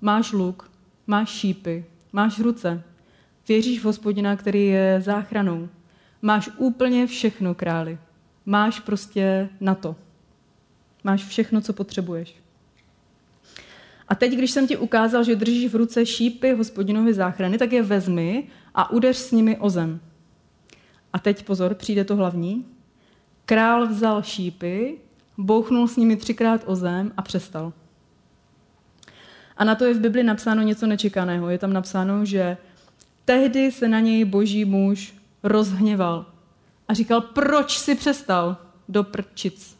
máš 0.00 0.32
luk, 0.32 0.70
máš 1.06 1.28
šípy, 1.28 1.84
máš 2.12 2.38
ruce, 2.38 2.82
věříš 3.48 3.80
v 3.80 3.84
hospodina, 3.84 4.36
který 4.36 4.66
je 4.66 5.00
záchranou. 5.00 5.68
Máš 6.22 6.50
úplně 6.56 7.06
všechno, 7.06 7.54
králi. 7.54 7.98
Máš 8.46 8.80
prostě 8.80 9.48
na 9.60 9.74
to. 9.74 9.96
Máš 11.04 11.24
všechno, 11.24 11.60
co 11.60 11.72
potřebuješ. 11.72 12.34
A 14.08 14.14
teď, 14.14 14.32
když 14.32 14.50
jsem 14.50 14.66
ti 14.66 14.76
ukázal, 14.76 15.24
že 15.24 15.36
držíš 15.36 15.72
v 15.72 15.76
ruce 15.76 16.06
šípy 16.06 16.52
hospodinovy 16.52 17.14
záchrany, 17.14 17.58
tak 17.58 17.72
je 17.72 17.82
vezmi 17.82 18.48
a 18.74 18.90
udeř 18.90 19.16
s 19.16 19.32
nimi 19.32 19.56
o 19.56 19.70
zem. 19.70 20.00
A 21.12 21.18
teď 21.18 21.44
pozor, 21.44 21.74
přijde 21.74 22.04
to 22.04 22.16
hlavní. 22.16 22.66
Král 23.44 23.86
vzal 23.86 24.22
šípy, 24.22 24.98
bouchnul 25.38 25.88
s 25.88 25.96
nimi 25.96 26.16
třikrát 26.16 26.62
o 26.66 26.76
zem 26.76 27.12
a 27.16 27.22
přestal. 27.22 27.72
A 29.58 29.64
na 29.64 29.74
to 29.74 29.84
je 29.84 29.94
v 29.94 30.00
Bibli 30.00 30.22
napsáno 30.22 30.62
něco 30.62 30.86
nečekaného. 30.86 31.50
Je 31.50 31.58
tam 31.58 31.72
napsáno, 31.72 32.24
že 32.24 32.56
tehdy 33.24 33.72
se 33.72 33.88
na 33.88 34.00
něj 34.00 34.24
boží 34.24 34.64
muž 34.64 35.14
rozhněval 35.42 36.26
a 36.88 36.94
říkal, 36.94 37.20
proč 37.20 37.78
si 37.78 37.94
přestal 37.94 38.56
do 38.88 39.04
prčic. 39.04 39.78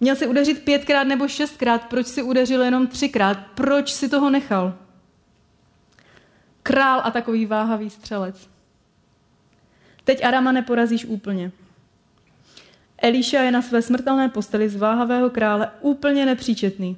Měl 0.00 0.16
si 0.16 0.26
udeřit 0.26 0.64
pětkrát 0.64 1.06
nebo 1.06 1.28
šestkrát, 1.28 1.84
proč 1.84 2.06
si 2.06 2.22
udeřil 2.22 2.62
jenom 2.62 2.86
třikrát, 2.86 3.38
proč 3.54 3.92
si 3.92 4.08
toho 4.08 4.30
nechal? 4.30 4.74
Král 6.62 7.00
a 7.04 7.10
takový 7.10 7.46
váhavý 7.46 7.90
střelec. 7.90 8.48
Teď 10.04 10.24
Arama 10.24 10.52
neporazíš 10.52 11.04
úplně. 11.04 11.52
Eliša 12.98 13.42
je 13.42 13.50
na 13.50 13.62
své 13.62 13.82
smrtelné 13.82 14.28
posteli 14.28 14.68
z 14.68 14.76
váhavého 14.76 15.30
krále 15.30 15.70
úplně 15.80 16.26
nepříčetný. 16.26 16.96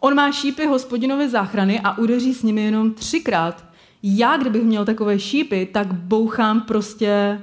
On 0.00 0.14
má 0.14 0.32
šípy 0.32 0.66
hospodinovi 0.66 1.28
záchrany 1.28 1.80
a 1.80 1.98
udeří 1.98 2.34
s 2.34 2.42
nimi 2.42 2.64
jenom 2.64 2.94
třikrát. 2.94 3.64
Já, 4.02 4.36
kdybych 4.36 4.62
měl 4.62 4.84
takové 4.84 5.18
šípy, 5.18 5.68
tak 5.72 5.92
bouchám 5.92 6.60
prostě, 6.60 7.40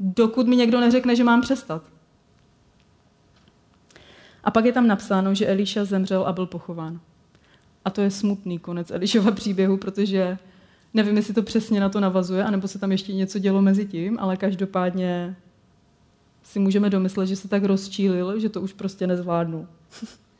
dokud 0.00 0.46
mi 0.48 0.56
někdo 0.56 0.80
neřekne, 0.80 1.16
že 1.16 1.24
mám 1.24 1.40
přestat. 1.40 1.82
A 4.44 4.50
pak 4.50 4.64
je 4.64 4.72
tam 4.72 4.86
napsáno, 4.86 5.34
že 5.34 5.46
Eliša 5.46 5.84
zemřel 5.84 6.22
a 6.22 6.32
byl 6.32 6.46
pochován. 6.46 7.00
A 7.84 7.90
to 7.90 8.00
je 8.00 8.10
smutný 8.10 8.58
konec 8.58 8.90
Elišova 8.90 9.30
příběhu, 9.30 9.76
protože 9.76 10.38
nevím, 10.94 11.16
jestli 11.16 11.34
to 11.34 11.42
přesně 11.42 11.80
na 11.80 11.88
to 11.88 12.00
navazuje, 12.00 12.44
anebo 12.44 12.68
se 12.68 12.78
tam 12.78 12.92
ještě 12.92 13.12
něco 13.12 13.38
dělo 13.38 13.62
mezi 13.62 13.86
tím, 13.86 14.18
ale 14.20 14.36
každopádně 14.36 15.36
si 16.42 16.58
můžeme 16.58 16.90
domyslet, 16.90 17.26
že 17.26 17.36
se 17.36 17.48
tak 17.48 17.64
rozčílil, 17.64 18.38
že 18.38 18.48
to 18.48 18.60
už 18.60 18.72
prostě 18.72 19.06
nezvládnu. 19.06 19.68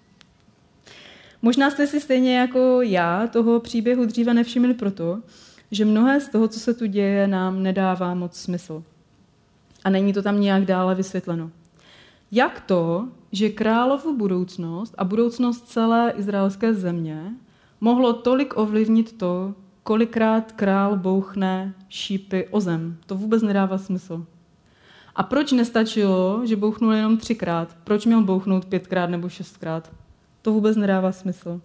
Možná 1.43 1.71
jste 1.71 1.87
si 1.87 2.01
stejně 2.01 2.39
jako 2.39 2.83
já 2.83 3.27
toho 3.27 3.61
příběhu 3.61 4.05
dříve 4.05 4.35
nevšimli 4.35 4.75
proto, 4.75 5.23
že 5.71 5.85
mnohé 5.85 6.21
z 6.21 6.29
toho, 6.29 6.49
co 6.49 6.61
se 6.61 6.75
tu 6.75 6.87
děje, 6.87 7.27
nám 7.27 7.63
nedává 7.63 8.15
moc 8.15 8.37
smysl. 8.37 8.83
A 9.85 9.91
není 9.91 10.13
to 10.13 10.23
tam 10.23 10.41
nějak 10.41 10.65
dále 10.65 10.95
vysvětleno. 10.95 11.51
Jak 12.33 12.61
to, 12.61 13.09
že 13.33 13.49
královu 13.49 14.17
budoucnost 14.17 14.95
a 14.99 15.05
budoucnost 15.05 15.69
celé 15.69 16.13
izraelské 16.17 16.75
země 16.75 17.35
mohlo 17.81 18.13
tolik 18.13 18.57
ovlivnit 18.57 19.19
to, 19.19 19.55
kolikrát 19.83 20.53
král 20.53 20.97
bouchne 20.97 21.75
šípy 21.89 22.49
o 22.51 22.61
zem. 22.61 22.97
To 23.07 23.15
vůbec 23.15 23.43
nedává 23.43 23.79
smysl. 23.79 24.27
A 25.15 25.23
proč 25.23 25.53
nestačilo, 25.53 26.41
že 26.45 26.57
bouchnul 26.57 26.93
jenom 26.93 27.17
třikrát? 27.17 27.77
Proč 27.85 28.07
měl 28.07 28.23
bouchnout 28.23 28.65
pětkrát 28.65 29.11
nebo 29.11 29.29
šestkrát? 29.29 29.93
To 30.43 30.53
vůbec 30.53 30.77
nedává 30.77 31.13
smysl. 31.13 31.61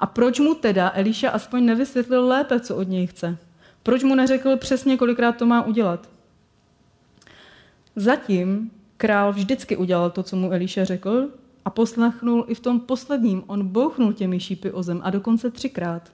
A 0.00 0.06
proč 0.06 0.40
mu 0.40 0.54
teda 0.54 0.92
Eliša 0.94 1.30
aspoň 1.30 1.64
nevysvětlil 1.64 2.26
lépe, 2.26 2.60
co 2.60 2.76
od 2.76 2.88
něj 2.88 3.06
chce? 3.06 3.38
Proč 3.82 4.02
mu 4.02 4.14
neřekl 4.14 4.56
přesně, 4.56 4.96
kolikrát 4.96 5.36
to 5.36 5.46
má 5.46 5.62
udělat? 5.62 6.08
Zatím 7.96 8.70
král 8.96 9.32
vždycky 9.32 9.76
udělal 9.76 10.10
to, 10.10 10.22
co 10.22 10.36
mu 10.36 10.52
Eliša 10.52 10.84
řekl 10.84 11.28
a 11.64 11.70
poslechnul 11.70 12.44
i 12.48 12.54
v 12.54 12.60
tom 12.60 12.80
posledním. 12.80 13.42
On 13.46 13.68
bouchnul 13.68 14.12
těmi 14.12 14.40
šípy 14.40 14.70
o 14.70 14.82
zem 14.82 15.00
a 15.04 15.10
dokonce 15.10 15.50
třikrát. 15.50 16.12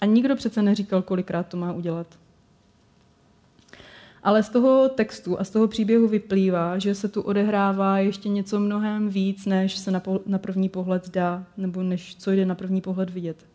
A 0.00 0.06
nikdo 0.06 0.36
přece 0.36 0.62
neříkal, 0.62 1.02
kolikrát 1.02 1.48
to 1.48 1.56
má 1.56 1.72
udělat. 1.72 2.06
Ale 4.22 4.42
z 4.42 4.48
toho 4.48 4.88
textu 4.88 5.40
a 5.40 5.44
z 5.44 5.50
toho 5.50 5.68
příběhu 5.68 6.08
vyplývá, 6.08 6.78
že 6.78 6.94
se 6.94 7.08
tu 7.08 7.22
odehrává 7.22 7.98
ještě 7.98 8.28
něco 8.28 8.60
mnohem 8.60 9.08
víc, 9.08 9.46
než 9.46 9.78
se 9.78 9.90
na, 9.90 10.00
po, 10.00 10.20
na 10.26 10.38
první 10.38 10.68
pohled 10.68 11.06
zdá, 11.06 11.44
nebo 11.56 11.82
než 11.82 12.16
co 12.16 12.30
jde 12.30 12.46
na 12.46 12.54
první 12.54 12.80
pohled 12.80 13.10
vidět. 13.10 13.46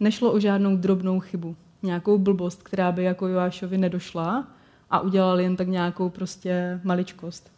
Nešlo 0.00 0.32
o 0.32 0.40
žádnou 0.40 0.76
drobnou 0.76 1.20
chybu, 1.20 1.56
nějakou 1.82 2.18
blbost, 2.18 2.62
která 2.62 2.92
by 2.92 3.04
jako 3.04 3.28
Joášovi 3.28 3.78
nedošla 3.78 4.48
a 4.90 5.00
udělal 5.00 5.40
jen 5.40 5.56
tak 5.56 5.68
nějakou 5.68 6.08
prostě 6.08 6.80
maličkost. 6.84 7.52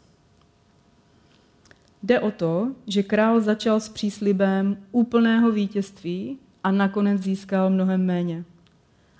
Jde 2.02 2.20
o 2.20 2.30
to, 2.30 2.68
že 2.86 3.02
král 3.02 3.40
začal 3.40 3.80
s 3.80 3.88
příslibem 3.88 4.76
úplného 4.92 5.50
vítězství 5.50 6.38
a 6.64 6.70
nakonec 6.70 7.22
získal 7.22 7.70
mnohem 7.70 8.06
méně. 8.06 8.44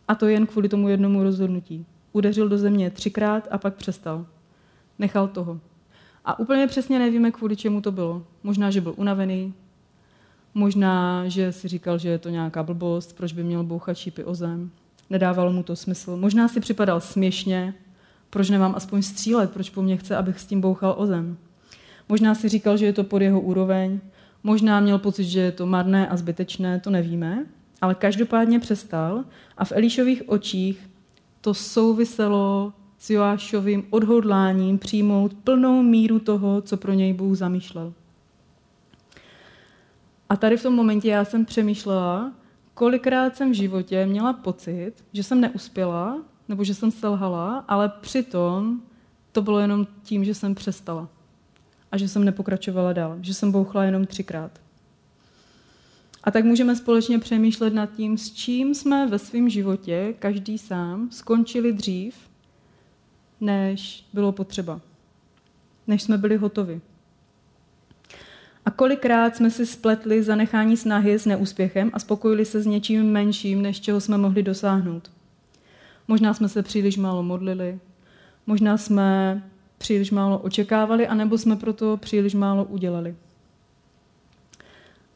A 0.09 0.15
to 0.15 0.29
jen 0.29 0.47
kvůli 0.47 0.69
tomu 0.69 0.89
jednomu 0.89 1.23
rozhodnutí. 1.23 1.87
Udeřil 2.13 2.49
do 2.49 2.59
země 2.59 2.91
třikrát 2.91 3.49
a 3.51 3.59
pak 3.59 3.75
přestal. 3.75 4.27
Nechal 4.99 5.29
toho. 5.29 5.61
A 6.25 6.39
úplně 6.39 6.67
přesně 6.67 6.99
nevíme, 6.99 7.31
kvůli 7.31 7.57
čemu 7.57 7.81
to 7.81 7.93
bylo. 7.93 8.23
Možná, 8.43 8.71
že 8.71 8.81
byl 8.81 8.95
unavený, 8.97 9.55
možná, 10.55 11.29
že 11.29 11.53
si 11.53 11.69
říkal, 11.69 11.99
že 11.99 12.09
je 12.09 12.19
to 12.19 12.29
nějaká 12.29 12.63
blbost, 12.63 13.17
proč 13.17 13.33
by 13.33 13.45
měl 13.45 13.65
bouchat 13.65 13.97
šípy 13.97 14.25
o 14.25 14.35
zem. 14.35 14.71
Nedávalo 15.11 15.53
mu 15.53 15.63
to 15.63 15.77
smysl. 15.77 16.17
Možná 16.17 16.49
si 16.49 16.61
připadal 16.61 17.01
směšně, 17.01 17.75
proč 18.31 18.51
nemám 18.51 18.75
aspoň 18.77 19.03
střílet, 19.03 19.51
proč 19.51 19.71
po 19.71 19.83
mně 19.83 19.97
chce, 19.97 20.17
abych 20.17 20.41
s 20.41 20.47
tím 20.47 20.61
bouchal 20.61 20.95
o 20.99 21.07
zem. 21.07 21.37
Možná 22.09 22.35
si 22.35 22.49
říkal, 22.49 22.77
že 22.77 22.87
je 22.87 22.93
to 22.93 23.05
pod 23.05 23.23
jeho 23.23 23.41
úroveň, 23.41 24.01
možná 24.43 24.81
měl 24.81 24.99
pocit, 24.99 25.25
že 25.25 25.41
je 25.41 25.53
to 25.53 25.67
marné 25.67 26.09
a 26.09 26.17
zbytečné, 26.17 26.81
to 26.81 26.91
nevíme, 26.91 27.47
ale 27.81 27.95
každopádně 27.95 28.59
přestal 28.59 29.25
a 29.57 29.65
v 29.65 29.73
Elišových 29.73 30.29
očích 30.29 30.90
to 31.41 31.55
souviselo 31.55 32.73
s 32.99 33.11
Joášovým 33.11 33.87
odhodláním 33.91 34.79
přijmout 34.79 35.35
plnou 35.35 35.83
míru 35.83 36.19
toho, 36.19 36.61
co 36.61 36.77
pro 36.77 36.93
něj 36.93 37.13
Bůh 37.13 37.37
zamýšlel. 37.37 37.93
A 40.29 40.37
tady 40.37 40.57
v 40.57 40.63
tom 40.63 40.75
momentě 40.75 41.09
já 41.09 41.25
jsem 41.25 41.45
přemýšlela, 41.45 42.33
kolikrát 42.75 43.37
jsem 43.37 43.51
v 43.51 43.55
životě 43.55 44.07
měla 44.07 44.33
pocit, 44.33 44.93
že 45.13 45.23
jsem 45.23 45.41
neuspěla, 45.41 46.19
nebo 46.49 46.65
že 46.65 46.75
jsem 46.75 46.91
selhala, 46.91 47.65
ale 47.69 47.89
přitom 48.01 48.81
to 49.33 49.43
bylo 49.43 49.59
jenom 49.59 49.87
tím, 50.03 50.25
že 50.25 50.35
jsem 50.35 50.55
přestala. 50.55 51.09
A 51.93 51.97
že 51.97 52.09
jsem 52.09 52.25
nepokračovala 52.25 52.93
dál, 52.93 53.17
že 53.21 53.35
jsem 53.35 53.53
bouchla 53.53 53.85
jenom 53.85 54.07
třikrát. 54.07 54.60
A 56.25 56.31
tak 56.31 56.45
můžeme 56.45 56.77
společně 56.77 57.19
přemýšlet 57.19 57.75
nad 57.75 57.93
tím, 57.93 58.19
s 58.19 58.33
čím 58.33 58.75
jsme 58.75 59.07
ve 59.07 59.19
svém 59.19 59.49
životě, 59.49 60.15
každý 60.19 60.59
sám, 60.59 61.11
skončili 61.11 61.73
dřív, 61.73 62.15
než 63.41 64.05
bylo 64.13 64.33
potřeba. 64.33 64.81
Než 65.87 66.03
jsme 66.03 66.19
byli 66.19 66.37
hotovi. 66.37 66.81
A 68.65 68.71
kolikrát 68.71 69.37
jsme 69.37 69.51
si 69.51 69.67
spletli 69.67 70.23
zanechání 70.23 70.77
snahy 70.77 71.19
s 71.19 71.27
neúspěchem 71.27 71.91
a 71.93 71.99
spokojili 71.99 72.45
se 72.45 72.63
s 72.63 72.67
něčím 72.67 73.13
menším, 73.13 73.63
než 73.63 73.81
čeho 73.81 74.01
jsme 74.01 74.19
mohli 74.19 74.43
dosáhnout. 74.43 75.11
Možná 76.09 76.35
jsme 76.35 76.49
se 76.49 76.63
příliš 76.63 76.97
málo 76.97 77.23
modlili, 77.23 77.79
možná 78.47 78.77
jsme 78.77 79.43
příliš 79.79 80.11
málo 80.11 80.39
očekávali, 80.39 81.09
anebo 81.09 81.39
jsme 81.39 81.57
proto 81.57 81.97
příliš 81.97 82.35
málo 82.35 82.65
udělali. 82.65 83.17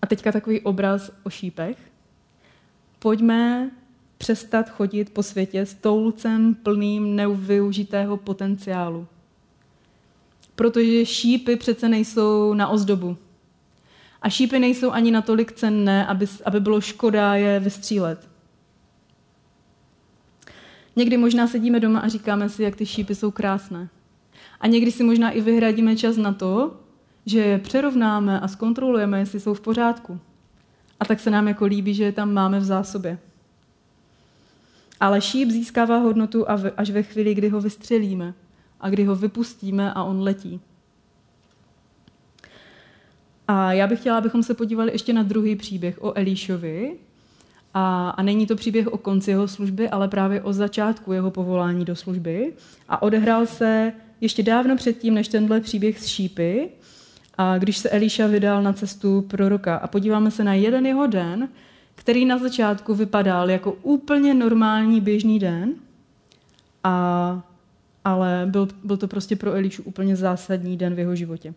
A 0.05 0.07
teďka 0.07 0.33
takový 0.33 0.61
obraz 0.61 1.11
o 1.23 1.31
šípech. 1.31 1.79
Pojďme 2.99 3.71
přestat 4.19 4.71
chodit 4.71 5.11
po 5.11 5.23
světě 5.23 5.67
s 5.67 5.75
toulcem 5.75 6.55
plným 6.55 7.17
neuvyužitého 7.17 8.17
potenciálu. 8.17 9.07
Protože 10.55 11.07
šípy 11.07 11.57
přece 11.57 11.89
nejsou 11.89 12.55
na 12.55 12.69
ozdobu. 12.69 13.17
A 14.23 14.29
šípy 14.29 14.59
nejsou 14.59 14.91
ani 14.91 15.11
natolik 15.11 15.53
cenné, 15.53 16.07
aby, 16.07 16.27
aby 16.45 16.61
bylo 16.61 16.81
škoda 16.81 17.35
je 17.35 17.61
vystřílet. 17.61 18.29
Někdy 20.97 21.17
možná 21.17 21.47
sedíme 21.47 21.81
doma 21.81 22.01
a 22.01 22.09
říkáme 22.09 22.49
si, 22.49 22.63
jak 22.63 22.77
ty 22.77 22.87
šípy 22.87 23.15
jsou 23.15 23.31
krásné. 23.31 23.89
A 24.61 24.67
někdy 24.67 24.93
si 24.93 25.05
možná 25.05 25.31
i 25.31 25.41
vyhradíme 25.41 25.97
čas 25.97 26.17
na 26.17 26.33
to, 26.33 26.84
že 27.27 27.41
je 27.41 27.59
přerovnáme 27.59 28.41
a 28.41 28.49
zkontrolujeme, 28.49 29.19
jestli 29.19 29.41
jsou 29.41 29.55
v 29.55 29.61
pořádku. 29.61 30.21
A 31.01 31.05
tak 31.05 31.21
se 31.21 31.31
nám 31.31 31.49
jako 31.49 31.65
líbí, 31.65 31.95
že 31.95 32.05
je 32.05 32.13
tam 32.13 32.33
máme 32.33 32.61
v 32.61 32.65
zásobě. 32.65 33.19
Ale 35.01 35.21
šíp 35.21 35.51
získává 35.51 35.99
hodnotu 35.99 36.45
až 36.77 36.91
ve 36.91 37.03
chvíli, 37.03 37.35
kdy 37.35 37.49
ho 37.49 37.61
vystřelíme 37.61 38.35
a 38.81 38.91
kdy 38.91 39.05
ho 39.05 39.17
vypustíme 39.17 39.93
a 39.93 40.03
on 40.03 40.23
letí. 40.23 40.61
A 43.49 43.73
já 43.73 43.87
bych 43.87 44.01
chtěla, 44.01 44.19
abychom 44.19 44.43
se 44.43 44.55
podívali 44.55 44.93
ještě 44.93 45.13
na 45.13 45.23
druhý 45.23 45.57
příběh 45.57 46.03
o 46.03 46.19
Elíšovi. 46.19 46.97
A, 47.75 48.11
a 48.11 48.23
není 48.23 48.47
to 48.47 48.57
příběh 48.57 48.87
o 48.87 48.99
konci 48.99 49.31
jeho 49.31 49.49
služby, 49.49 49.89
ale 49.89 50.09
právě 50.09 50.43
o 50.43 50.53
začátku 50.53 51.13
jeho 51.13 51.31
povolání 51.31 51.85
do 51.85 51.97
služby. 51.97 52.53
A 52.89 53.03
odehrál 53.03 53.47
se 53.47 53.93
ještě 54.21 54.43
dávno 54.43 54.77
předtím, 54.77 55.15
než 55.15 55.29
tenhle 55.29 55.61
příběh 55.61 56.01
s 56.01 56.07
šípy, 56.07 56.69
a 57.39 57.59
když 57.59 57.79
se 57.79 57.91
Elíša 57.91 58.27
vydal 58.27 58.63
na 58.63 58.73
cestu 58.73 59.23
proroka. 59.23 59.77
A 59.77 59.87
podíváme 59.87 60.31
se 60.31 60.45
na 60.45 60.55
jeden 60.55 60.87
jeho 60.87 61.07
den, 61.07 61.49
který 61.95 62.25
na 62.25 62.39
začátku 62.39 62.95
vypadal 62.95 63.51
jako 63.51 63.73
úplně 63.73 64.35
normální 64.35 65.01
běžný 65.01 65.39
den, 65.39 65.75
a, 66.85 67.43
ale 68.05 68.43
byl, 68.47 68.69
byl 68.85 68.97
to 68.97 69.09
prostě 69.09 69.37
pro 69.37 69.53
Elíšu 69.53 69.83
úplně 69.83 70.17
zásadní 70.17 70.77
den 70.77 70.95
v 70.95 70.99
jeho 70.99 71.17
životě. 71.17 71.55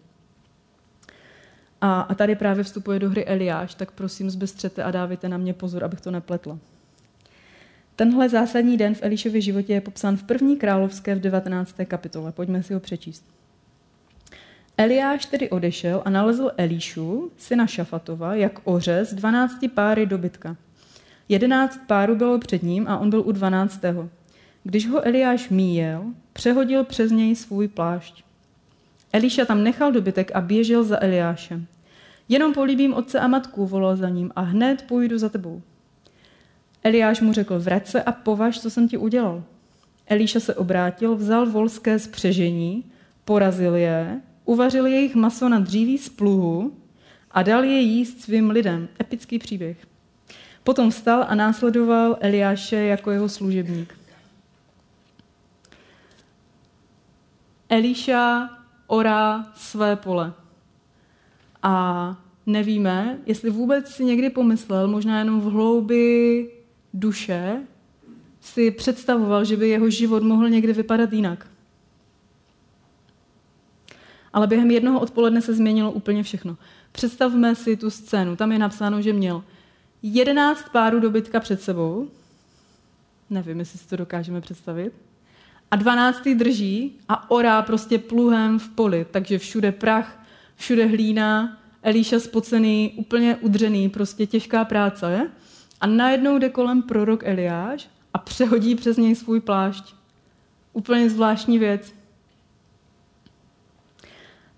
A, 1.82 2.02
a 2.02 2.16
tady 2.16 2.36
právě 2.36 2.64
vstupuje 2.64 3.00
do 3.00 3.10
hry 3.10 3.26
Eliáš, 3.26 3.76
tak 3.76 3.92
prosím 3.92 4.30
zbystřete 4.30 4.84
a 4.84 4.92
dávajte 4.92 5.30
na 5.30 5.38
mě 5.38 5.54
pozor, 5.54 5.84
abych 5.84 6.02
to 6.02 6.12
nepletla. 6.12 6.58
Tenhle 7.96 8.30
zásadní 8.30 8.78
den 8.78 8.96
v 8.96 9.04
Elišově 9.04 9.42
životě 9.42 9.74
je 9.74 9.82
popsán 9.82 10.18
v 10.18 10.24
první 10.24 10.58
královské 10.58 11.16
v 11.16 11.20
19. 11.20 11.76
kapitole. 11.86 12.32
Pojďme 12.32 12.64
si 12.64 12.74
ho 12.74 12.80
přečíst. 12.80 13.37
Eliáš 14.80 15.26
tedy 15.26 15.50
odešel 15.50 16.02
a 16.06 16.10
nalezl 16.10 16.52
Elíšu, 16.58 17.32
syna 17.38 17.68
Šafatova, 17.68 18.36
jak 18.36 18.60
oře 18.64 19.06
z 19.06 19.14
dvanácti 19.14 19.68
páry 19.68 20.06
dobytka. 20.06 20.56
Jedenáct 21.30 21.80
párů 21.88 22.16
bylo 22.16 22.40
před 22.40 22.64
ním 22.64 22.88
a 22.88 22.98
on 22.98 23.10
byl 23.10 23.22
u 23.22 23.32
dvanáctého. 23.32 24.10
Když 24.64 24.90
ho 24.90 25.08
Eliáš 25.08 25.50
míjel, 25.50 26.04
přehodil 26.34 26.84
přes 26.84 27.12
něj 27.12 27.36
svůj 27.36 27.68
plášť. 27.68 28.24
Eliša 29.14 29.46
tam 29.46 29.64
nechal 29.64 29.92
dobytek 29.92 30.32
a 30.34 30.42
běžel 30.42 30.84
za 30.84 31.04
Eliášem. 31.04 31.66
Jenom 32.30 32.54
políbím 32.54 32.94
otce 32.94 33.20
a 33.20 33.28
matku, 33.28 33.66
volal 33.66 33.96
za 33.96 34.10
ním, 34.10 34.32
a 34.36 34.42
hned 34.42 34.82
půjdu 34.82 35.18
za 35.18 35.30
tebou. 35.30 35.62
Eliáš 36.84 37.22
mu 37.22 37.34
řekl, 37.34 37.60
vrať 37.60 37.88
se 37.88 38.04
a 38.04 38.12
považ, 38.12 38.60
co 38.60 38.70
jsem 38.70 38.88
ti 38.88 38.98
udělal. 38.98 39.44
Elíša 40.08 40.40
se 40.40 40.56
obrátil, 40.56 41.16
vzal 41.16 41.46
volské 41.46 42.00
spřežení, 42.00 42.84
porazil 43.26 43.76
je, 43.76 44.22
uvařil 44.48 44.86
jejich 44.86 45.16
maso 45.16 45.50
na 45.50 45.60
dříví 45.60 45.98
z 45.98 46.10
pluhu 46.10 46.74
a 47.32 47.44
dal 47.44 47.64
je 47.64 47.80
jíst 47.80 48.22
svým 48.22 48.50
lidem. 48.50 48.88
Epický 49.02 49.40
příběh. 49.40 49.78
Potom 50.64 50.90
vstal 50.90 51.26
a 51.28 51.36
následoval 51.36 52.18
Eliáše 52.20 52.76
jako 52.76 53.12
jeho 53.12 53.30
služebník. 53.30 53.94
Eliša 57.70 58.50
orá 58.88 59.52
své 59.56 59.96
pole. 59.96 60.34
A 61.64 62.16
nevíme, 62.46 63.18
jestli 63.26 63.50
vůbec 63.50 63.90
si 63.90 64.06
někdy 64.06 64.30
pomyslel, 64.30 64.88
možná 64.88 65.20
jenom 65.20 65.42
v 65.42 65.44
hloubi 65.44 66.50
duše, 66.94 67.62
si 68.42 68.72
představoval, 68.72 69.46
že 69.46 69.58
by 69.58 69.70
jeho 69.70 69.90
život 69.90 70.24
mohl 70.24 70.50
někdy 70.50 70.74
vypadat 70.74 71.14
jinak. 71.14 71.48
Ale 74.38 74.48
během 74.48 74.72
jednoho 74.72 75.00
odpoledne 75.00 75.42
se 75.42 75.54
změnilo 75.54 75.92
úplně 75.92 76.24
všechno. 76.24 76.58
Představme 76.92 77.56
si 77.56 77.78
tu 77.78 77.90
scénu. 77.90 78.36
Tam 78.36 78.52
je 78.52 78.60
napsáno, 78.60 79.02
že 79.02 79.14
měl 79.14 79.44
jedenáct 80.04 80.70
párů 80.70 81.00
dobytka 81.00 81.40
před 81.40 81.62
sebou. 81.62 82.08
Nevím, 83.30 83.60
jestli 83.60 83.80
si 83.80 83.88
to 83.88 83.96
dokážeme 83.96 84.42
představit. 84.42 84.94
A 85.72 85.76
dvanáctý 85.76 86.36
drží 86.36 86.96
a 87.10 87.32
orá 87.32 87.62
prostě 87.62 87.98
pluhem 87.98 88.60
v 88.60 88.70
poli. 88.70 89.06
Takže 89.12 89.38
všude 89.38 89.72
prach, 89.72 90.20
všude 90.56 90.86
hlína, 90.86 91.58
Elíša 91.84 92.20
spocený, 92.20 92.94
úplně 92.96 93.36
udřený, 93.36 93.90
prostě 93.90 94.26
těžká 94.26 94.66
práce. 94.66 95.32
A 95.82 95.88
najednou 95.88 96.38
jde 96.38 96.50
kolem 96.50 96.82
prorok 96.82 97.24
Eliáš 97.24 97.90
a 98.14 98.18
přehodí 98.18 98.76
přes 98.76 98.98
něj 98.98 99.16
svůj 99.16 99.40
plášť. 99.40 99.96
Úplně 100.74 101.10
zvláštní 101.10 101.60
věc. 101.60 101.97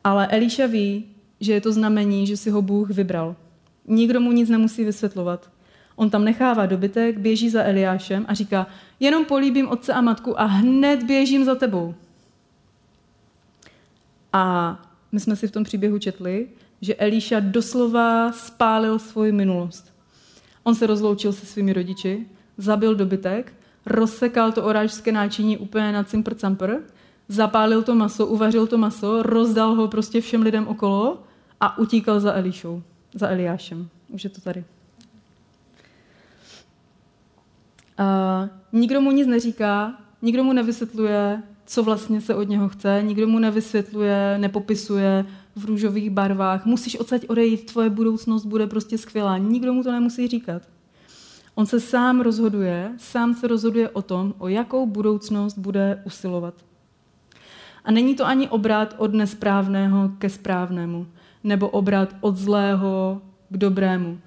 Ale 0.04 0.28
Elíša 0.28 0.66
ví, 0.66 1.06
že 1.40 1.54
je 1.54 1.62
to 1.62 1.72
znamení, 1.72 2.28
že 2.28 2.38
si 2.38 2.50
ho 2.50 2.62
Bůh 2.62 2.90
vybral. 2.90 3.36
Nikdo 3.88 4.20
mu 4.20 4.32
nic 4.32 4.50
nemusí 4.50 4.84
vysvětlovat. 4.84 5.52
On 5.96 6.10
tam 6.10 6.24
nechává 6.24 6.66
dobytek, 6.66 7.18
běží 7.18 7.50
za 7.50 7.64
Eliášem 7.64 8.26
a 8.28 8.34
říká, 8.34 8.68
jenom 9.00 9.26
políbím 9.26 9.70
otce 9.70 9.94
a 9.94 10.02
matku 10.02 10.40
a 10.40 10.44
hned 10.46 11.04
běžím 11.04 11.46
za 11.46 11.56
tebou. 11.56 11.96
A 14.34 14.76
my 15.12 15.20
jsme 15.20 15.36
si 15.36 15.48
v 15.48 15.52
tom 15.52 15.64
příběhu 15.64 16.00
četli, 16.00 16.48
že 16.82 16.96
Elíša 16.96 17.40
doslova 17.40 18.32
spálil 18.32 19.00
svoji 19.00 19.32
minulost. 19.32 19.94
On 20.64 20.76
se 20.76 20.88
rozloučil 20.88 21.34
se 21.34 21.46
svými 21.46 21.74
rodiči, 21.74 22.26
zabil 22.58 22.96
dobytek, 22.96 23.54
rozsekal 23.86 24.52
to 24.52 24.64
orážské 24.64 25.12
náčiní 25.12 25.58
úplně 25.58 25.92
na 25.92 26.04
cimpr 26.04 26.36
campr, 26.36 26.76
zapálil 27.30 27.84
to 27.84 27.96
maso, 27.96 28.28
uvařil 28.28 28.68
to 28.68 28.78
maso, 28.78 29.24
rozdal 29.24 29.76
ho 29.76 29.88
prostě 29.88 30.22
všem 30.22 30.42
lidem 30.42 30.68
okolo 30.68 31.24
a 31.60 31.78
utíkal 31.78 32.20
za 32.20 32.34
Elišou, 32.34 32.84
za 33.14 33.30
Eliášem. 33.30 33.90
Už 34.10 34.24
je 34.24 34.30
to 34.30 34.42
tady. 34.42 34.64
A 37.98 38.50
nikdo 38.74 39.02
mu 39.02 39.12
nic 39.12 39.28
neříká, 39.28 39.94
nikdo 40.22 40.44
mu 40.44 40.54
nevysvětluje, 40.54 41.44
co 41.66 41.84
vlastně 41.84 42.22
se 42.22 42.36
od 42.36 42.50
něho 42.50 42.70
chce, 42.70 43.02
nikdo 43.04 43.28
mu 43.28 43.40
nevysvětluje, 43.40 44.38
nepopisuje 44.38 45.26
v 45.56 45.66
růžových 45.66 46.10
barvách, 46.10 46.66
musíš 46.66 47.00
odsaď 47.00 47.26
odejít, 47.28 47.72
tvoje 47.72 47.90
budoucnost 47.90 48.46
bude 48.46 48.68
prostě 48.68 48.98
skvělá. 48.98 49.38
Nikdo 49.38 49.74
mu 49.74 49.84
to 49.84 49.92
nemusí 49.92 50.28
říkat. 50.28 50.62
On 51.56 51.66
se 51.66 51.80
sám 51.80 52.22
rozhoduje, 52.22 52.92
sám 52.98 53.34
se 53.34 53.48
rozhoduje 53.48 53.90
o 53.90 54.02
tom, 54.02 54.34
o 54.38 54.48
jakou 54.48 54.86
budoucnost 54.86 55.58
bude 55.58 56.02
usilovat. 56.06 56.54
A 57.90 57.92
není 57.92 58.16
to 58.16 58.26
ani 58.26 58.50
obrat 58.50 58.96
od 58.98 59.14
nesprávného 59.14 60.10
ke 60.18 60.30
správnému, 60.30 61.08
nebo 61.44 61.70
obrat 61.70 62.16
od 62.22 62.38
zlého 62.38 63.22
k 63.50 63.58
dobrému. 63.58 64.20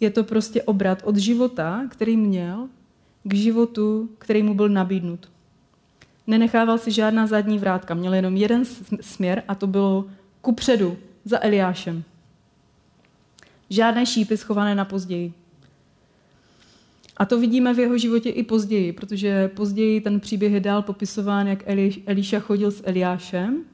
Je 0.00 0.10
to 0.10 0.24
prostě 0.24 0.62
obrat 0.62 1.02
od 1.04 1.16
života, 1.16 1.84
který 1.88 2.16
měl, 2.16 2.68
k 3.24 3.34
životu, 3.34 4.08
který 4.18 4.42
mu 4.42 4.54
byl 4.54 4.68
nabídnut. 4.68 5.28
Nenechával 6.26 6.78
si 6.78 6.92
žádná 6.92 7.26
zadní 7.26 7.58
vrátka, 7.58 7.94
měl 7.94 8.14
jenom 8.14 8.36
jeden 8.36 8.64
směr 9.00 9.42
a 9.48 9.54
to 9.54 9.66
bylo 9.66 10.04
kupředu, 10.40 10.96
za 11.24 11.44
Eliášem. 11.44 12.04
Žádné 13.70 14.06
šípy 14.06 14.36
schované 14.36 14.74
na 14.74 14.84
později. 14.84 15.32
A 17.16 17.24
to 17.24 17.38
vidíme 17.38 17.74
v 17.74 17.78
jeho 17.78 17.98
životě 17.98 18.30
i 18.30 18.42
později, 18.42 18.92
protože 18.92 19.48
později 19.48 20.00
ten 20.00 20.20
příběh 20.20 20.52
je 20.52 20.60
dál 20.60 20.82
popisován, 20.82 21.46
jak 21.46 21.62
Elíša 22.06 22.40
chodil 22.40 22.70
s 22.70 22.82
Eliášem 22.86 23.64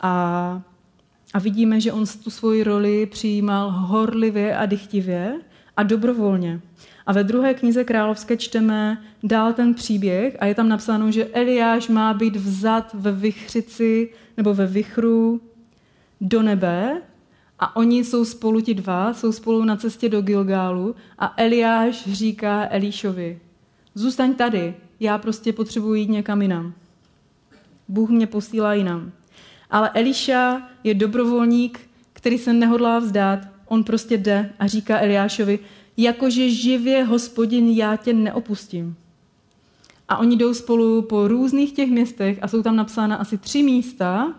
a, 0.00 0.62
a 1.34 1.38
vidíme, 1.38 1.80
že 1.80 1.92
on 1.92 2.04
tu 2.24 2.30
svoji 2.30 2.64
roli 2.64 3.06
přijímal 3.06 3.70
horlivě 3.70 4.56
a 4.56 4.66
dychtivě 4.66 5.40
a 5.76 5.82
dobrovolně. 5.82 6.60
A 7.06 7.12
ve 7.12 7.24
druhé 7.24 7.54
knize 7.54 7.84
královské 7.84 8.36
čteme 8.36 9.02
dál 9.22 9.52
ten 9.52 9.74
příběh 9.74 10.36
a 10.40 10.46
je 10.46 10.54
tam 10.54 10.68
napsáno, 10.68 11.10
že 11.10 11.26
Eliáš 11.26 11.88
má 11.88 12.14
být 12.14 12.36
vzat 12.36 12.94
ve 12.94 13.12
vychřici 13.12 14.12
nebo 14.36 14.54
ve 14.54 14.66
vychru 14.66 15.40
do 16.20 16.42
nebe 16.42 17.02
a 17.58 17.76
oni 17.76 18.04
jsou 18.04 18.24
spolu 18.24 18.60
ti 18.60 18.74
dva, 18.74 19.14
jsou 19.14 19.32
spolu 19.32 19.64
na 19.64 19.76
cestě 19.76 20.08
do 20.08 20.22
Gilgálu 20.22 20.94
a 21.18 21.34
Eliáš 21.36 22.12
říká 22.12 22.66
Elíšovi, 22.70 23.40
zůstaň 23.94 24.34
tady, 24.34 24.74
já 25.00 25.18
prostě 25.18 25.52
potřebuji 25.52 25.94
jít 25.94 26.10
někam 26.10 26.42
jinam. 26.42 26.74
Bůh 27.88 28.10
mě 28.10 28.26
posílá 28.26 28.74
jinam. 28.74 29.12
Ale 29.70 29.90
Eliša 29.94 30.62
je 30.84 30.94
dobrovolník, 30.94 31.80
který 32.12 32.38
se 32.38 32.52
nehodlá 32.52 32.98
vzdát. 32.98 33.38
On 33.66 33.84
prostě 33.84 34.16
jde 34.16 34.52
a 34.58 34.66
říká 34.66 35.00
Eliášovi, 35.00 35.58
jakože 35.96 36.50
živě 36.50 37.04
hospodin, 37.04 37.68
já 37.68 37.96
tě 37.96 38.12
neopustím. 38.12 38.96
A 40.08 40.16
oni 40.16 40.36
jdou 40.36 40.54
spolu 40.54 41.02
po 41.02 41.28
různých 41.28 41.72
těch 41.72 41.90
městech 41.90 42.38
a 42.42 42.48
jsou 42.48 42.62
tam 42.62 42.76
napsána 42.76 43.16
asi 43.16 43.38
tři 43.38 43.62
místa, 43.62 44.34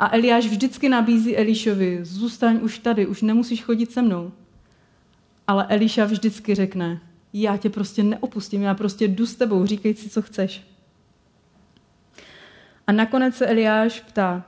a 0.00 0.14
Eliáš 0.14 0.46
vždycky 0.46 0.88
nabízí 0.88 1.36
Elišovi, 1.36 1.98
zůstaň 2.02 2.58
už 2.62 2.78
tady, 2.78 3.06
už 3.06 3.22
nemusíš 3.22 3.62
chodit 3.64 3.92
se 3.92 4.02
mnou. 4.02 4.32
Ale 5.46 5.66
Eliša 5.68 6.04
vždycky 6.04 6.54
řekne, 6.54 7.00
já 7.32 7.56
tě 7.56 7.70
prostě 7.70 8.02
neopustím, 8.02 8.62
já 8.62 8.74
prostě 8.74 9.08
jdu 9.08 9.26
s 9.26 9.34
tebou, 9.34 9.66
říkej 9.66 9.94
si, 9.94 10.08
co 10.08 10.22
chceš. 10.22 10.66
A 12.86 12.92
nakonec 12.92 13.36
se 13.36 13.46
Eliáš 13.46 14.00
ptá, 14.00 14.44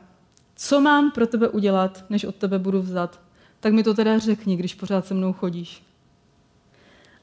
co 0.57 0.81
mám 0.81 1.11
pro 1.11 1.27
tebe 1.27 1.49
udělat, 1.49 2.05
než 2.11 2.25
od 2.25 2.37
tebe 2.37 2.59
budu 2.59 2.83
vzat? 2.83 3.21
Tak 3.61 3.73
mi 3.73 3.83
to 3.83 3.95
teda 3.95 4.19
řekni, 4.19 4.57
když 4.57 4.75
pořád 4.75 5.07
se 5.07 5.15
mnou 5.15 5.33
chodíš. 5.33 5.83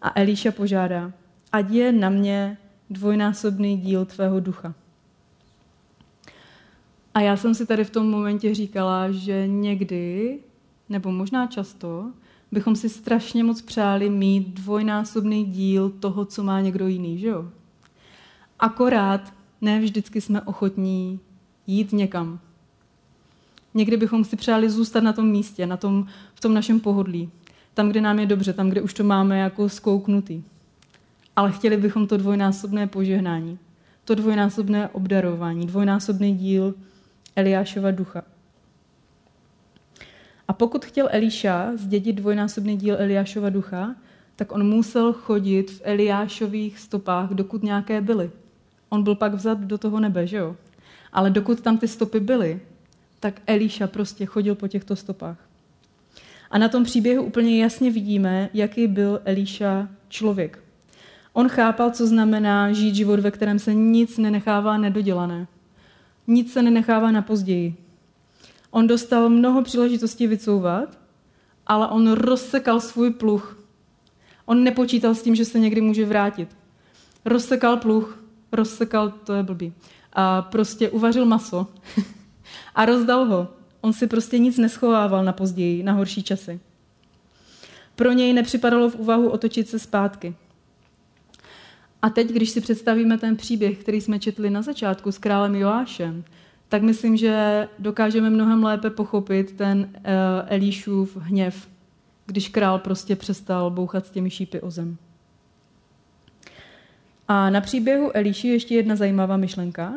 A 0.01 0.19
Elíša 0.19 0.51
požádá, 0.51 1.11
ať 1.51 1.69
je 1.69 1.91
na 1.91 2.09
mě 2.09 2.57
dvojnásobný 2.89 3.77
díl 3.77 4.05
tvého 4.05 4.39
ducha. 4.39 4.73
A 7.13 7.21
já 7.21 7.37
jsem 7.37 7.55
si 7.55 7.65
tady 7.65 7.83
v 7.83 7.89
tom 7.89 8.09
momentě 8.09 8.55
říkala, 8.55 9.11
že 9.11 9.47
někdy, 9.47 10.39
nebo 10.89 11.11
možná 11.11 11.47
často, 11.47 12.11
bychom 12.51 12.75
si 12.75 12.89
strašně 12.89 13.43
moc 13.43 13.61
přáli 13.61 14.09
mít 14.09 14.47
dvojnásobný 14.47 15.45
díl 15.45 15.89
toho, 15.89 16.25
co 16.25 16.43
má 16.43 16.61
někdo 16.61 16.87
jiný, 16.87 17.17
že 17.17 17.27
jo? 17.27 17.49
Akorát 18.59 19.33
ne 19.61 19.79
vždycky 19.79 20.21
jsme 20.21 20.41
ochotní 20.41 21.19
jít 21.67 21.93
někam. 21.93 22.39
Někdy 23.73 23.97
bychom 23.97 24.23
si 24.23 24.35
přáli 24.35 24.69
zůstat 24.69 25.03
na 25.03 25.13
tom 25.13 25.27
místě, 25.27 25.65
na 25.65 25.77
tom, 25.77 26.05
v 26.35 26.39
tom 26.39 26.53
našem 26.53 26.79
pohodlí. 26.79 27.29
Tam, 27.73 27.89
kde 27.89 28.01
nám 28.01 28.19
je 28.19 28.25
dobře, 28.25 28.53
tam, 28.53 28.69
kde 28.69 28.81
už 28.81 28.93
to 28.93 29.03
máme 29.03 29.39
jako 29.39 29.69
skouknutý. 29.69 30.43
Ale 31.35 31.51
chtěli 31.51 31.77
bychom 31.77 32.07
to 32.07 32.17
dvojnásobné 32.17 32.87
požehnání, 32.87 33.59
to 34.05 34.15
dvojnásobné 34.15 34.89
obdarování, 34.89 35.67
dvojnásobný 35.67 36.37
díl 36.37 36.73
Eliášova 37.39 37.91
ducha. 37.91 38.23
A 40.47 40.53
pokud 40.53 40.85
chtěl 40.85 41.09
Elíša 41.11 41.71
zdědit 41.75 42.13
dvojnásobný 42.13 42.77
díl 42.77 42.95
Eliášova 42.99 43.49
ducha, 43.49 43.95
tak 44.35 44.51
on 44.51 44.67
musel 44.67 45.13
chodit 45.13 45.71
v 45.71 45.81
Eliášových 45.83 46.79
stopách, 46.79 47.29
dokud 47.29 47.63
nějaké 47.63 48.01
byly. 48.01 48.31
On 48.89 49.03
byl 49.03 49.15
pak 49.15 49.33
vzat 49.33 49.59
do 49.59 49.77
toho 49.77 49.99
nebe, 49.99 50.27
že 50.27 50.37
jo? 50.37 50.55
Ale 51.13 51.29
dokud 51.29 51.61
tam 51.61 51.77
ty 51.77 51.87
stopy 51.87 52.19
byly, 52.19 52.59
tak 53.19 53.41
Elíša 53.47 53.87
prostě 53.87 54.25
chodil 54.25 54.55
po 54.55 54.67
těchto 54.67 54.95
stopách. 54.95 55.37
A 56.51 56.57
na 56.57 56.69
tom 56.69 56.83
příběhu 56.83 57.23
úplně 57.23 57.61
jasně 57.61 57.91
vidíme, 57.91 58.49
jaký 58.53 58.87
byl 58.87 59.21
Elíša 59.25 59.87
člověk. 60.09 60.59
On 61.33 61.49
chápal, 61.49 61.91
co 61.91 62.07
znamená 62.07 62.73
žít 62.73 62.95
život, 62.95 63.19
ve 63.19 63.31
kterém 63.31 63.59
se 63.59 63.73
nic 63.73 64.17
nenechává 64.17 64.77
nedodělané. 64.77 65.47
Nic 66.29 66.53
se 66.53 66.61
nenechává 66.61 67.11
na 67.11 67.21
později. 67.21 67.75
On 68.71 68.87
dostal 68.87 69.29
mnoho 69.29 69.63
příležitostí 69.63 70.27
vycouvat, 70.27 70.99
ale 71.67 71.87
on 71.87 72.11
rozsekal 72.11 72.79
svůj 72.79 73.11
pluh. 73.11 73.63
On 74.45 74.63
nepočítal 74.63 75.15
s 75.15 75.21
tím, 75.21 75.35
že 75.35 75.45
se 75.45 75.59
někdy 75.59 75.81
může 75.81 76.05
vrátit. 76.05 76.57
Rozsekal 77.25 77.77
pluh, 77.77 78.23
rozsekal, 78.51 79.09
to 79.09 79.33
je 79.33 79.43
blbý, 79.43 79.73
a 80.13 80.41
prostě 80.41 80.89
uvařil 80.89 81.25
maso 81.25 81.67
a 82.75 82.85
rozdal 82.85 83.25
ho. 83.25 83.47
On 83.81 83.93
si 83.93 84.07
prostě 84.07 84.39
nic 84.39 84.57
neschovával 84.57 85.23
na 85.23 85.33
později, 85.33 85.83
na 85.83 85.93
horší 85.93 86.23
časy. 86.23 86.59
Pro 87.95 88.11
něj 88.11 88.33
nepřipadalo 88.33 88.89
v 88.89 88.95
úvahu 88.95 89.29
otočit 89.29 89.69
se 89.69 89.79
zpátky. 89.79 90.35
A 92.01 92.09
teď, 92.09 92.31
když 92.31 92.49
si 92.49 92.61
představíme 92.61 93.17
ten 93.17 93.35
příběh, 93.35 93.77
který 93.77 94.01
jsme 94.01 94.19
četli 94.19 94.49
na 94.49 94.61
začátku 94.61 95.11
s 95.11 95.17
králem 95.17 95.55
Joášem, 95.55 96.23
tak 96.69 96.81
myslím, 96.81 97.17
že 97.17 97.67
dokážeme 97.79 98.29
mnohem 98.29 98.63
lépe 98.63 98.89
pochopit 98.89 99.51
ten 99.51 99.79
uh, 99.79 100.03
Elíšův 100.47 101.17
hněv, 101.17 101.69
když 102.25 102.49
král 102.49 102.79
prostě 102.79 103.15
přestal 103.15 103.69
bouchat 103.69 104.05
s 104.05 104.11
těmi 104.11 104.29
šípy 104.29 104.61
o 104.61 104.71
zem. 104.71 104.97
A 107.27 107.49
na 107.49 107.61
příběhu 107.61 108.15
Eliši 108.17 108.47
ještě 108.47 108.75
jedna 108.75 108.95
zajímavá 108.95 109.37
myšlenka. 109.37 109.93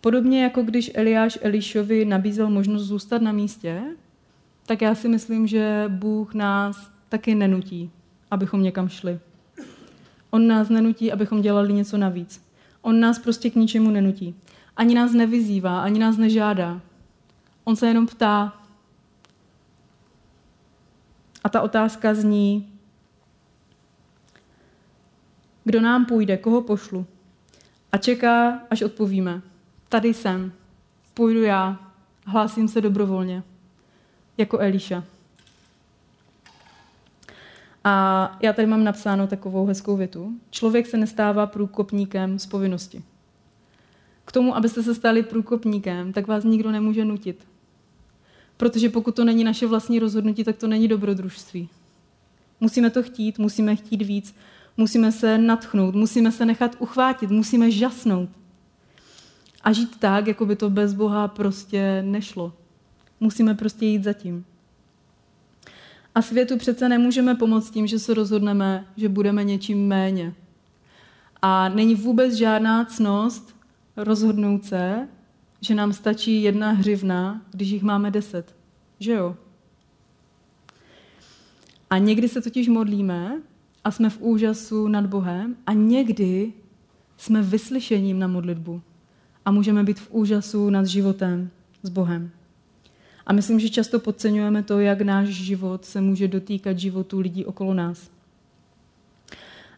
Podobně 0.00 0.42
jako 0.42 0.62
když 0.62 0.90
Eliáš 0.94 1.38
Elišovi 1.42 2.04
nabízel 2.04 2.50
možnost 2.50 2.82
zůstat 2.82 3.22
na 3.22 3.32
místě, 3.32 3.82
tak 4.66 4.82
já 4.82 4.94
si 4.94 5.08
myslím, 5.08 5.46
že 5.46 5.84
Bůh 5.88 6.34
nás 6.34 6.90
taky 7.08 7.34
nenutí, 7.34 7.90
abychom 8.30 8.62
někam 8.62 8.88
šli. 8.88 9.18
On 10.34 10.46
nás 10.46 10.68
nenutí, 10.68 11.12
abychom 11.12 11.42
dělali 11.42 11.72
něco 11.72 11.96
navíc. 11.96 12.44
On 12.82 13.00
nás 13.00 13.18
prostě 13.18 13.50
k 13.50 13.54
ničemu 13.54 13.90
nenutí. 13.90 14.34
Ani 14.76 14.94
nás 14.94 15.12
nevyzývá, 15.12 15.82
ani 15.82 15.98
nás 15.98 16.16
nežádá. 16.16 16.80
On 17.64 17.76
se 17.76 17.86
jenom 17.86 18.06
ptá. 18.06 18.60
A 21.44 21.48
ta 21.48 21.60
otázka 21.62 22.14
zní, 22.14 22.72
kdo 25.64 25.80
nám 25.80 26.06
půjde, 26.06 26.36
koho 26.36 26.62
pošlu. 26.62 27.06
A 27.92 27.96
čeká, 27.96 28.60
až 28.70 28.82
odpovíme. 28.82 29.42
Tady 29.88 30.14
jsem, 30.14 30.52
půjdu 31.14 31.42
já, 31.42 31.92
hlásím 32.26 32.68
se 32.68 32.80
dobrovolně, 32.80 33.42
jako 34.38 34.58
Eliša. 34.58 35.04
A 37.84 38.36
já 38.42 38.52
tady 38.52 38.66
mám 38.66 38.84
napsáno 38.84 39.26
takovou 39.26 39.66
hezkou 39.66 39.96
větu. 39.96 40.32
Člověk 40.50 40.86
se 40.86 40.96
nestává 40.96 41.46
průkopníkem 41.46 42.38
z 42.38 42.46
povinnosti. 42.46 43.02
K 44.24 44.32
tomu, 44.32 44.56
abyste 44.56 44.82
se 44.82 44.94
stali 44.94 45.22
průkopníkem, 45.22 46.12
tak 46.12 46.26
vás 46.26 46.44
nikdo 46.44 46.70
nemůže 46.70 47.04
nutit. 47.04 47.46
Protože 48.56 48.88
pokud 48.88 49.16
to 49.16 49.24
není 49.24 49.44
naše 49.44 49.66
vlastní 49.66 49.98
rozhodnutí, 49.98 50.44
tak 50.44 50.56
to 50.56 50.66
není 50.66 50.88
dobrodružství. 50.88 51.68
Musíme 52.60 52.90
to 52.90 53.02
chtít, 53.02 53.38
musíme 53.38 53.76
chtít 53.76 54.02
víc, 54.02 54.34
musíme 54.76 55.12
se 55.12 55.38
natchnout, 55.38 55.94
musíme 55.94 56.32
se 56.32 56.46
nechat 56.46 56.76
uchvátit, 56.78 57.30
musíme 57.30 57.70
žasnout. 57.70 58.28
A 59.62 59.72
žít 59.72 60.00
tak, 60.00 60.26
jako 60.26 60.46
by 60.46 60.56
to 60.56 60.70
bez 60.70 60.94
Boha 60.94 61.28
prostě 61.28 62.02
nešlo. 62.02 62.52
Musíme 63.20 63.54
prostě 63.54 63.86
jít 63.86 64.04
za 64.04 64.12
tím. 64.12 64.44
A 66.14 66.22
světu 66.22 66.56
přece 66.56 66.88
nemůžeme 66.88 67.34
pomoct 67.34 67.70
tím, 67.70 67.86
že 67.86 67.98
se 67.98 68.14
rozhodneme, 68.14 68.86
že 68.96 69.08
budeme 69.08 69.44
něčím 69.44 69.88
méně. 69.88 70.34
A 71.42 71.68
není 71.68 71.94
vůbec 71.94 72.34
žádná 72.34 72.84
cnost 72.84 73.56
rozhodnout 73.96 74.64
se, 74.64 75.08
že 75.60 75.74
nám 75.74 75.92
stačí 75.92 76.42
jedna 76.42 76.70
hřivna, 76.70 77.42
když 77.50 77.68
jich 77.68 77.82
máme 77.82 78.10
deset. 78.10 78.56
Že 79.00 79.12
jo? 79.12 79.36
A 81.90 81.98
někdy 81.98 82.28
se 82.28 82.40
totiž 82.40 82.68
modlíme 82.68 83.40
a 83.84 83.90
jsme 83.90 84.10
v 84.10 84.20
úžasu 84.20 84.88
nad 84.88 85.06
Bohem 85.06 85.56
a 85.66 85.72
někdy 85.72 86.52
jsme 87.16 87.42
vyslyšením 87.42 88.18
na 88.18 88.26
modlitbu 88.26 88.82
a 89.44 89.50
můžeme 89.50 89.84
být 89.84 90.00
v 90.00 90.10
úžasu 90.10 90.70
nad 90.70 90.86
životem 90.86 91.50
s 91.82 91.88
Bohem. 91.88 92.30
A 93.26 93.32
myslím, 93.32 93.60
že 93.60 93.68
často 93.68 94.00
podceňujeme 94.00 94.62
to, 94.62 94.80
jak 94.80 95.00
náš 95.00 95.28
život 95.28 95.84
se 95.84 96.00
může 96.00 96.28
dotýkat 96.28 96.78
životu 96.78 97.20
lidí 97.20 97.44
okolo 97.44 97.74
nás. 97.74 98.10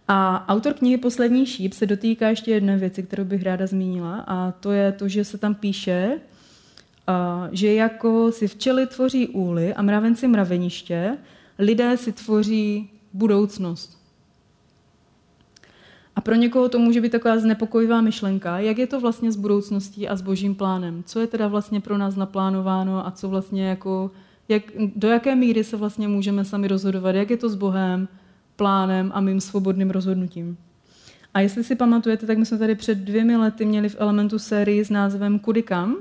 A 0.08 0.48
autor 0.48 0.74
knihy 0.74 0.96
Poslední 0.96 1.46
šíp 1.46 1.72
se 1.72 1.86
dotýká 1.86 2.28
ještě 2.28 2.50
jedné 2.50 2.76
věci, 2.76 3.02
kterou 3.02 3.24
bych 3.24 3.42
ráda 3.42 3.66
zmínila, 3.66 4.24
a 4.26 4.52
to 4.52 4.72
je 4.72 4.92
to, 4.92 5.08
že 5.08 5.24
se 5.24 5.38
tam 5.38 5.54
píše, 5.54 6.20
že 7.52 7.74
jako 7.74 8.32
si 8.32 8.48
včely 8.48 8.86
tvoří 8.86 9.28
úly 9.28 9.74
a 9.74 9.82
mravenci 9.82 10.28
mraveniště, 10.28 11.18
lidé 11.58 11.96
si 11.96 12.12
tvoří 12.12 12.90
budoucnost. 13.12 13.95
Pro 16.26 16.34
někoho 16.34 16.68
to 16.68 16.78
může 16.78 17.00
být 17.00 17.12
taková 17.12 17.38
znepokojivá 17.38 18.00
myšlenka, 18.00 18.58
jak 18.58 18.78
je 18.78 18.86
to 18.86 19.00
vlastně 19.00 19.32
s 19.32 19.36
budoucností 19.36 20.08
a 20.08 20.16
s 20.16 20.22
božím 20.22 20.54
plánem. 20.54 21.02
Co 21.06 21.20
je 21.20 21.26
teda 21.26 21.48
vlastně 21.48 21.80
pro 21.80 21.98
nás 21.98 22.16
naplánováno 22.16 23.06
a 23.06 23.10
co 23.10 23.28
vlastně 23.28 23.68
jako, 23.68 24.10
jak, 24.48 24.62
do 24.96 25.08
jaké 25.08 25.34
míry 25.34 25.64
se 25.64 25.76
vlastně 25.76 26.08
můžeme 26.08 26.44
sami 26.44 26.68
rozhodovat, 26.68 27.14
jak 27.14 27.30
je 27.30 27.36
to 27.36 27.48
s 27.48 27.54
Bohem, 27.54 28.08
plánem 28.56 29.10
a 29.14 29.20
mým 29.20 29.40
svobodným 29.40 29.90
rozhodnutím. 29.90 30.56
A 31.34 31.40
jestli 31.40 31.64
si 31.64 31.74
pamatujete, 31.74 32.26
tak 32.26 32.38
my 32.38 32.46
jsme 32.46 32.58
tady 32.58 32.74
před 32.74 32.98
dvěmi 32.98 33.36
lety 33.36 33.64
měli 33.64 33.88
v 33.88 33.96
Elementu 33.98 34.38
sérii 34.38 34.84
s 34.84 34.90
názvem 34.90 35.38
Kudy 35.38 35.62
kam. 35.62 35.96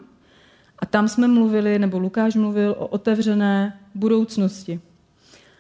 A 0.79 0.85
tam 0.85 1.07
jsme 1.07 1.27
mluvili, 1.27 1.79
nebo 1.79 1.99
Lukáš 1.99 2.35
mluvil 2.35 2.75
o 2.77 2.87
otevřené 2.87 3.79
budoucnosti. 3.95 4.79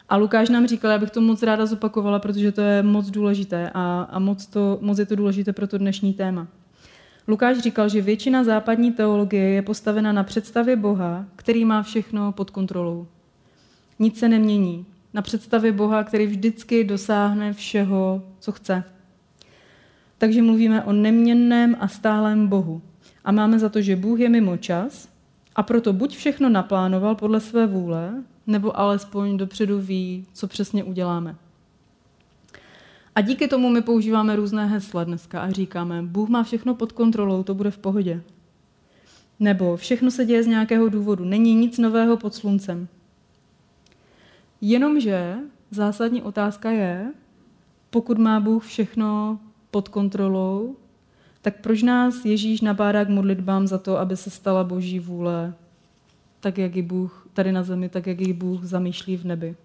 A 0.09 0.17
Lukáš 0.17 0.49
nám 0.49 0.67
říkal, 0.67 0.91
já 0.91 0.97
bych 0.97 1.11
to 1.11 1.21
moc 1.21 1.43
ráda 1.43 1.65
zopakovala, 1.65 2.19
protože 2.19 2.51
to 2.51 2.61
je 2.61 2.83
moc 2.83 3.09
důležité 3.09 3.71
a, 3.73 4.07
a 4.11 4.19
moc, 4.19 4.45
to, 4.45 4.77
moc 4.81 4.99
je 4.99 5.05
to 5.05 5.15
důležité 5.15 5.53
pro 5.53 5.67
to 5.67 5.77
dnešní 5.77 6.13
téma. 6.13 6.47
Lukáš 7.27 7.57
říkal, 7.57 7.89
že 7.89 8.01
většina 8.01 8.43
západní 8.43 8.91
teologie 8.91 9.49
je 9.49 9.61
postavena 9.61 10.11
na 10.11 10.23
představě 10.23 10.75
Boha, 10.75 11.25
který 11.35 11.65
má 11.65 11.83
všechno 11.83 12.31
pod 12.31 12.49
kontrolou. 12.49 13.07
Nic 13.99 14.19
se 14.19 14.29
nemění. 14.29 14.85
Na 15.13 15.21
představě 15.21 15.71
Boha, 15.71 16.03
který 16.03 16.27
vždycky 16.27 16.83
dosáhne 16.83 17.53
všeho, 17.53 18.23
co 18.39 18.51
chce. 18.51 18.83
Takže 20.17 20.41
mluvíme 20.41 20.83
o 20.83 20.93
neměnném 20.93 21.77
a 21.79 21.87
stálém 21.87 22.47
Bohu. 22.47 22.81
A 23.23 23.31
máme 23.31 23.59
za 23.59 23.69
to, 23.69 23.81
že 23.81 23.95
Bůh 23.95 24.19
je 24.19 24.29
mimo 24.29 24.57
čas 24.57 25.09
a 25.55 25.63
proto 25.63 25.93
buď 25.93 26.17
všechno 26.17 26.49
naplánoval 26.49 27.15
podle 27.15 27.39
své 27.39 27.67
vůle, 27.67 28.23
nebo 28.47 28.79
alespoň 28.79 29.37
dopředu 29.37 29.79
ví, 29.79 30.25
co 30.33 30.47
přesně 30.47 30.83
uděláme. 30.83 31.35
A 33.15 33.21
díky 33.21 33.47
tomu 33.47 33.69
my 33.69 33.81
používáme 33.81 34.35
různé 34.35 34.65
hesla 34.65 35.03
dneska 35.03 35.41
a 35.41 35.51
říkáme, 35.51 36.01
Bůh 36.01 36.29
má 36.29 36.43
všechno 36.43 36.75
pod 36.75 36.91
kontrolou, 36.91 37.43
to 37.43 37.53
bude 37.53 37.71
v 37.71 37.77
pohodě. 37.77 38.21
Nebo 39.39 39.77
všechno 39.77 40.11
se 40.11 40.25
děje 40.25 40.43
z 40.43 40.47
nějakého 40.47 40.89
důvodu, 40.89 41.25
není 41.25 41.55
nic 41.55 41.77
nového 41.77 42.17
pod 42.17 42.35
sluncem. 42.35 42.87
Jenomže 44.61 45.35
zásadní 45.71 46.21
otázka 46.21 46.71
je, 46.71 47.13
pokud 47.89 48.17
má 48.17 48.39
Bůh 48.39 48.65
všechno 48.65 49.39
pod 49.71 49.89
kontrolou, 49.89 50.75
tak 51.41 51.61
proč 51.61 51.83
nás 51.83 52.25
Ježíš 52.25 52.61
nabádá 52.61 53.05
k 53.05 53.09
modlitbám 53.09 53.67
za 53.67 53.77
to, 53.77 53.97
aby 53.97 54.17
se 54.17 54.29
stala 54.29 54.63
boží 54.63 54.99
vůle, 54.99 55.53
tak 56.39 56.57
jak 56.57 56.75
ji 56.75 56.81
Bůh 56.81 57.24
tady 57.35 57.51
na 57.51 57.63
zemi, 57.63 57.89
tak 57.89 58.07
jak 58.07 58.19
ji 58.19 58.33
Bůh 58.33 58.63
zamýšlí 58.63 59.17
v 59.17 59.25
nebi. 59.25 59.55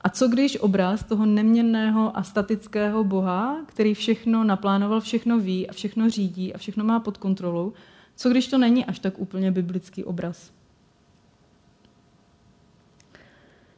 A 0.00 0.08
co 0.08 0.28
když 0.28 0.60
obraz 0.60 1.04
toho 1.04 1.26
neměnného 1.26 2.16
a 2.16 2.22
statického 2.22 3.04
Boha, 3.04 3.56
který 3.66 3.94
všechno 3.94 4.44
naplánoval, 4.44 5.00
všechno 5.00 5.38
ví 5.38 5.68
a 5.68 5.72
všechno 5.72 6.10
řídí 6.10 6.54
a 6.54 6.58
všechno 6.58 6.84
má 6.84 7.00
pod 7.00 7.18
kontrolou, 7.18 7.72
co 8.16 8.30
když 8.30 8.48
to 8.48 8.58
není 8.58 8.84
až 8.84 8.98
tak 8.98 9.18
úplně 9.18 9.52
biblický 9.52 10.04
obraz? 10.04 10.52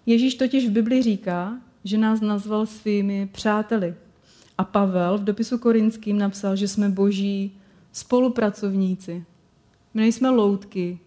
Ježíš 0.07 0.35
totiž 0.35 0.69
v 0.69 0.73
Bibli 0.73 1.03
říká, 1.03 1.59
že 1.85 1.99
nás 1.99 2.21
nazval 2.21 2.67
svými 2.67 3.29
přáteli. 3.33 3.95
A 4.59 4.65
Pavel 4.65 5.19
v 5.19 5.25
dopisu 5.25 5.59
korinským 5.59 6.19
napsal, 6.19 6.57
že 6.57 6.69
jsme 6.69 6.89
boží 6.89 7.53
spolupracovníci. 7.93 9.25
My 9.95 10.01
nejsme 10.01 10.31
loutky, 10.31 10.99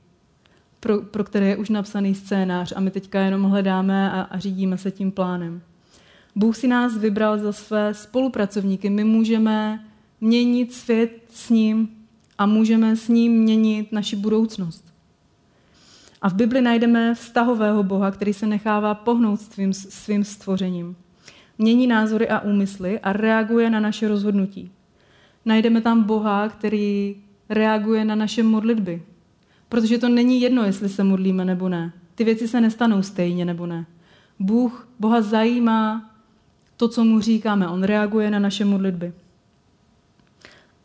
pro, 0.82 1.02
pro 1.02 1.24
které 1.24 1.48
je 1.48 1.58
už 1.58 1.70
napsaný 1.70 2.16
scénář 2.16 2.74
a 2.76 2.80
my 2.80 2.92
teďka 2.92 3.22
jenom 3.22 3.44
hledáme 3.44 4.12
a, 4.12 4.22
a 4.22 4.40
řídíme 4.40 4.78
se 4.78 4.92
tím 4.92 5.12
plánem. 5.12 5.62
Bůh 6.36 6.58
si 6.58 6.68
nás 6.68 6.98
vybral 6.98 7.38
za 7.38 7.54
své 7.54 7.94
spolupracovníky. 7.94 8.90
My 8.90 9.04
můžeme 9.04 9.86
měnit 10.22 10.74
svět 10.74 11.12
s 11.30 11.50
ním 11.50 11.90
a 12.38 12.46
můžeme 12.46 12.96
s 12.96 13.08
ním 13.08 13.32
měnit 13.32 13.92
naši 13.92 14.16
budoucnost. 14.16 14.86
A 16.22 16.30
v 16.30 16.34
Bibli 16.34 16.62
najdeme 16.62 17.16
vztahového 17.16 17.84
Boha, 17.84 18.12
který 18.12 18.34
se 18.34 18.48
nechává 18.48 18.96
pohnout 18.96 19.42
svým, 19.42 19.74
svým 19.74 20.24
stvořením. 20.24 20.96
mění 21.58 21.88
názory 21.88 22.30
a 22.30 22.40
úmysly 22.40 23.00
a 23.00 23.14
reaguje 23.14 23.70
na 23.70 23.80
naše 23.80 24.08
rozhodnutí. 24.08 24.72
Najdeme 25.46 25.82
tam 25.82 26.04
Boha, 26.04 26.50
který 26.50 27.16
reaguje 27.50 28.06
na 28.06 28.16
naše 28.16 28.44
modlitby. 28.44 29.02
Protože 29.72 29.98
to 29.98 30.10
není 30.10 30.42
jedno, 30.42 30.64
jestli 30.64 30.90
se 30.90 31.04
modlíme 31.04 31.46
nebo 31.46 31.70
ne. 31.70 31.94
Ty 32.16 32.24
věci 32.24 32.48
se 32.48 32.62
nestanou 32.62 33.04
stejně 33.04 33.46
nebo 33.46 33.66
ne. 33.66 33.86
Bůh, 34.40 34.88
Boha 35.00 35.22
zajímá 35.22 36.12
to, 36.78 36.88
co 36.88 37.04
mu 37.04 37.20
říkáme. 37.20 37.68
On 37.68 37.84
reaguje 37.84 38.32
na 38.32 38.40
naše 38.40 38.66
modlitby. 38.66 39.14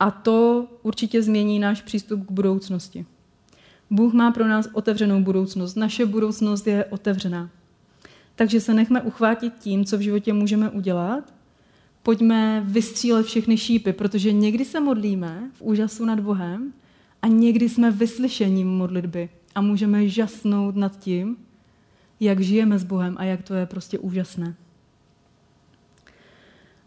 A 0.00 0.10
to 0.10 0.66
určitě 0.82 1.22
změní 1.22 1.58
náš 1.58 1.82
přístup 1.82 2.26
k 2.26 2.30
budoucnosti. 2.30 3.06
Bůh 3.90 4.12
má 4.12 4.30
pro 4.30 4.48
nás 4.48 4.68
otevřenou 4.72 5.20
budoucnost. 5.20 5.74
Naše 5.74 6.06
budoucnost 6.06 6.66
je 6.66 6.84
otevřená. 6.84 7.50
Takže 8.34 8.60
se 8.60 8.74
nechme 8.74 9.02
uchvátit 9.02 9.52
tím, 9.58 9.84
co 9.84 9.98
v 9.98 10.00
životě 10.00 10.32
můžeme 10.32 10.70
udělat. 10.70 11.34
Pojďme 12.02 12.62
vystřílet 12.66 13.26
všechny 13.26 13.56
šípy, 13.56 13.92
protože 13.92 14.32
někdy 14.32 14.64
se 14.64 14.80
modlíme 14.80 15.50
v 15.52 15.62
úžasu 15.62 16.04
nad 16.04 16.20
Bohem 16.20 16.72
a 17.22 17.26
někdy 17.26 17.68
jsme 17.68 17.90
vyslyšením 17.90 18.68
modlitby 18.68 19.28
a 19.54 19.60
můžeme 19.60 20.08
žasnout 20.08 20.76
nad 20.76 20.98
tím, 20.98 21.36
jak 22.20 22.40
žijeme 22.40 22.78
s 22.78 22.84
Bohem 22.84 23.16
a 23.18 23.24
jak 23.24 23.42
to 23.42 23.54
je 23.54 23.66
prostě 23.66 23.98
úžasné. 23.98 24.54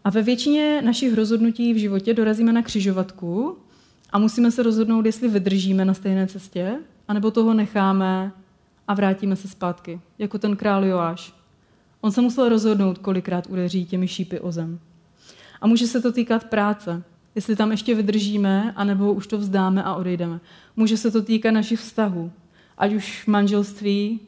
A 0.04 0.10
ve 0.10 0.22
většině 0.22 0.82
našich 0.82 1.14
rozhodnutí 1.14 1.74
v 1.74 1.76
životě 1.76 2.14
dorazíme 2.14 2.52
na 2.52 2.62
křižovatku 2.62 3.58
a 4.10 4.18
musíme 4.18 4.50
se 4.50 4.62
rozhodnout, 4.62 5.06
jestli 5.06 5.28
vydržíme 5.28 5.84
na 5.84 5.94
stejné 5.94 6.26
cestě, 6.26 6.78
anebo 7.08 7.30
toho 7.30 7.54
necháme 7.54 8.32
a 8.88 8.94
vrátíme 8.94 9.36
se 9.36 9.48
zpátky, 9.48 10.00
jako 10.18 10.38
ten 10.38 10.56
král 10.56 10.84
Joáš. 10.84 11.34
On 12.00 12.12
se 12.12 12.20
musel 12.20 12.48
rozhodnout, 12.48 12.98
kolikrát 12.98 13.46
udeří 13.46 13.84
těmi 13.84 14.08
šípy 14.08 14.40
o 14.40 14.52
zem. 14.52 14.80
A 15.60 15.66
může 15.66 15.86
se 15.86 16.00
to 16.00 16.12
týkat 16.12 16.44
práce, 16.44 17.02
jestli 17.34 17.56
tam 17.56 17.70
ještě 17.70 17.94
vydržíme, 17.94 18.72
anebo 18.76 19.12
už 19.12 19.26
to 19.26 19.38
vzdáme 19.38 19.82
a 19.82 19.94
odejdeme. 19.94 20.40
Může 20.76 20.96
se 20.96 21.10
to 21.10 21.22
týkat 21.22 21.50
našich 21.50 21.80
vztahů, 21.80 22.32
ať 22.78 22.94
už 22.94 23.26
manželství, 23.26 24.20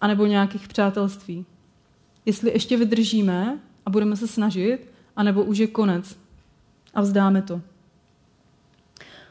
anebo 0.00 0.26
nějakých 0.26 0.68
přátelství. 0.68 1.44
Jestli 2.26 2.50
ještě 2.50 2.76
vydržíme 2.76 3.58
a 3.86 3.90
budeme 3.90 4.16
se 4.16 4.26
snažit, 4.28 4.78
anebo 5.16 5.44
už 5.44 5.58
je 5.58 5.66
konec 5.66 6.18
a 6.94 7.00
vzdáme 7.00 7.42
to. 7.42 7.60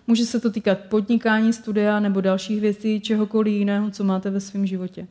Může 0.08 0.25
se 0.25 0.39
to 0.39 0.51
týkat 0.51 0.80
podnikání, 0.80 1.54
studia 1.54 1.99
nebo 1.99 2.21
dalších 2.21 2.62
věcí, 2.62 3.01
čehokoliv 3.01 3.54
jiného, 3.54 3.91
co 3.91 4.04
máte 4.04 4.30
ve 4.30 4.39
svém 4.39 4.65
životě. 4.65 5.08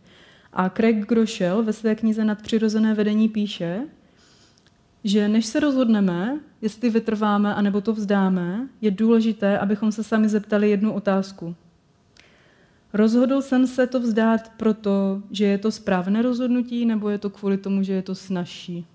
A 0.52 0.68
Craig 0.68 1.06
Groeschel 1.06 1.62
ve 1.62 1.72
své 1.72 1.94
knize 1.94 2.24
Nadpřirozené 2.24 2.94
vedení 2.94 3.28
píše, 3.28 3.80
že 5.04 5.28
než 5.28 5.46
se 5.46 5.60
rozhodneme, 5.60 6.40
jestli 6.62 6.90
vytrváme 6.90 7.54
anebo 7.54 7.80
to 7.80 7.92
vzdáme, 7.92 8.68
je 8.80 8.90
důležité, 8.90 9.58
abychom 9.58 9.92
se 9.92 10.04
sami 10.04 10.28
zeptali 10.28 10.70
jednu 10.70 10.92
otázku. 10.92 11.54
Rozhodl 12.92 13.42
jsem 13.42 13.66
se 13.66 13.86
to 13.86 14.00
vzdát 14.00 14.52
proto, 14.56 15.22
že 15.30 15.44
je 15.44 15.58
to 15.58 15.72
správné 15.72 16.22
rozhodnutí, 16.22 16.86
nebo 16.86 17.08
je 17.08 17.18
to 17.18 17.30
kvůli 17.30 17.58
tomu, 17.58 17.82
že 17.82 17.92
je 17.92 18.02
to 18.02 18.14
snažší? 18.14 18.86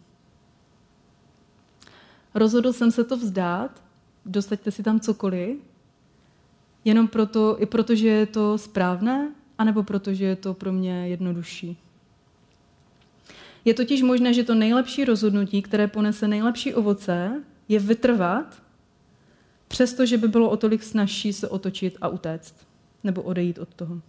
Rozhodl 2.35 2.73
jsem 2.73 2.91
se 2.91 3.03
to 3.03 3.17
vzdát, 3.17 3.83
dostaňte 4.25 4.71
si 4.71 4.83
tam 4.83 4.99
cokoliv, 4.99 5.57
jenom 6.85 7.07
proto, 7.07 7.61
i 7.61 7.65
proto, 7.65 7.95
že 7.95 8.07
je 8.07 8.25
to 8.25 8.57
správné, 8.57 9.31
anebo 9.57 9.83
proto, 9.83 10.13
že 10.13 10.25
je 10.25 10.35
to 10.35 10.53
pro 10.53 10.73
mě 10.73 11.07
jednodušší. 11.07 11.77
Je 13.65 13.73
totiž 13.73 14.01
možné, 14.01 14.33
že 14.33 14.43
to 14.43 14.55
nejlepší 14.55 15.05
rozhodnutí, 15.05 15.61
které 15.61 15.87
ponese 15.87 16.27
nejlepší 16.27 16.73
ovoce, 16.73 17.43
je 17.67 17.79
vytrvat, 17.79 18.61
přestože 19.67 20.17
by 20.17 20.27
bylo 20.27 20.49
o 20.49 20.57
tolik 20.57 20.83
snažší 20.83 21.33
se 21.33 21.49
otočit 21.49 21.97
a 22.01 22.07
utéct, 22.07 22.55
nebo 23.03 23.21
odejít 23.21 23.59
od 23.59 23.73
toho. 23.73 24.01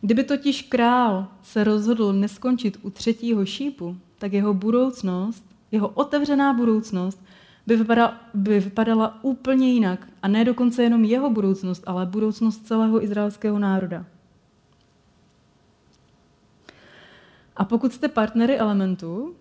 Kdyby 0.00 0.24
totiž 0.24 0.62
král 0.62 1.28
se 1.42 1.64
rozhodl 1.64 2.12
neskončit 2.12 2.78
u 2.82 2.90
třetího 2.90 3.46
šípu, 3.46 3.96
tak 4.18 4.32
jeho 4.32 4.54
budoucnost, 4.54 5.44
jeho 5.72 5.88
otevřená 5.88 6.52
budoucnost 6.52 7.24
by 7.66 7.76
vypadala, 7.76 8.20
by 8.34 8.60
vypadala 8.60 9.24
úplně 9.24 9.72
jinak. 9.72 10.08
A 10.22 10.28
ne 10.28 10.44
dokonce 10.44 10.82
jenom 10.82 11.04
jeho 11.04 11.30
budoucnost, 11.30 11.82
ale 11.86 12.06
budoucnost 12.06 12.66
celého 12.66 13.04
izraelského 13.04 13.58
národa. 13.58 14.06
A 17.58 17.64
pokud 17.64 17.92
jste 17.92 18.08
partnery 18.08 18.58
Elementu, 18.58 19.34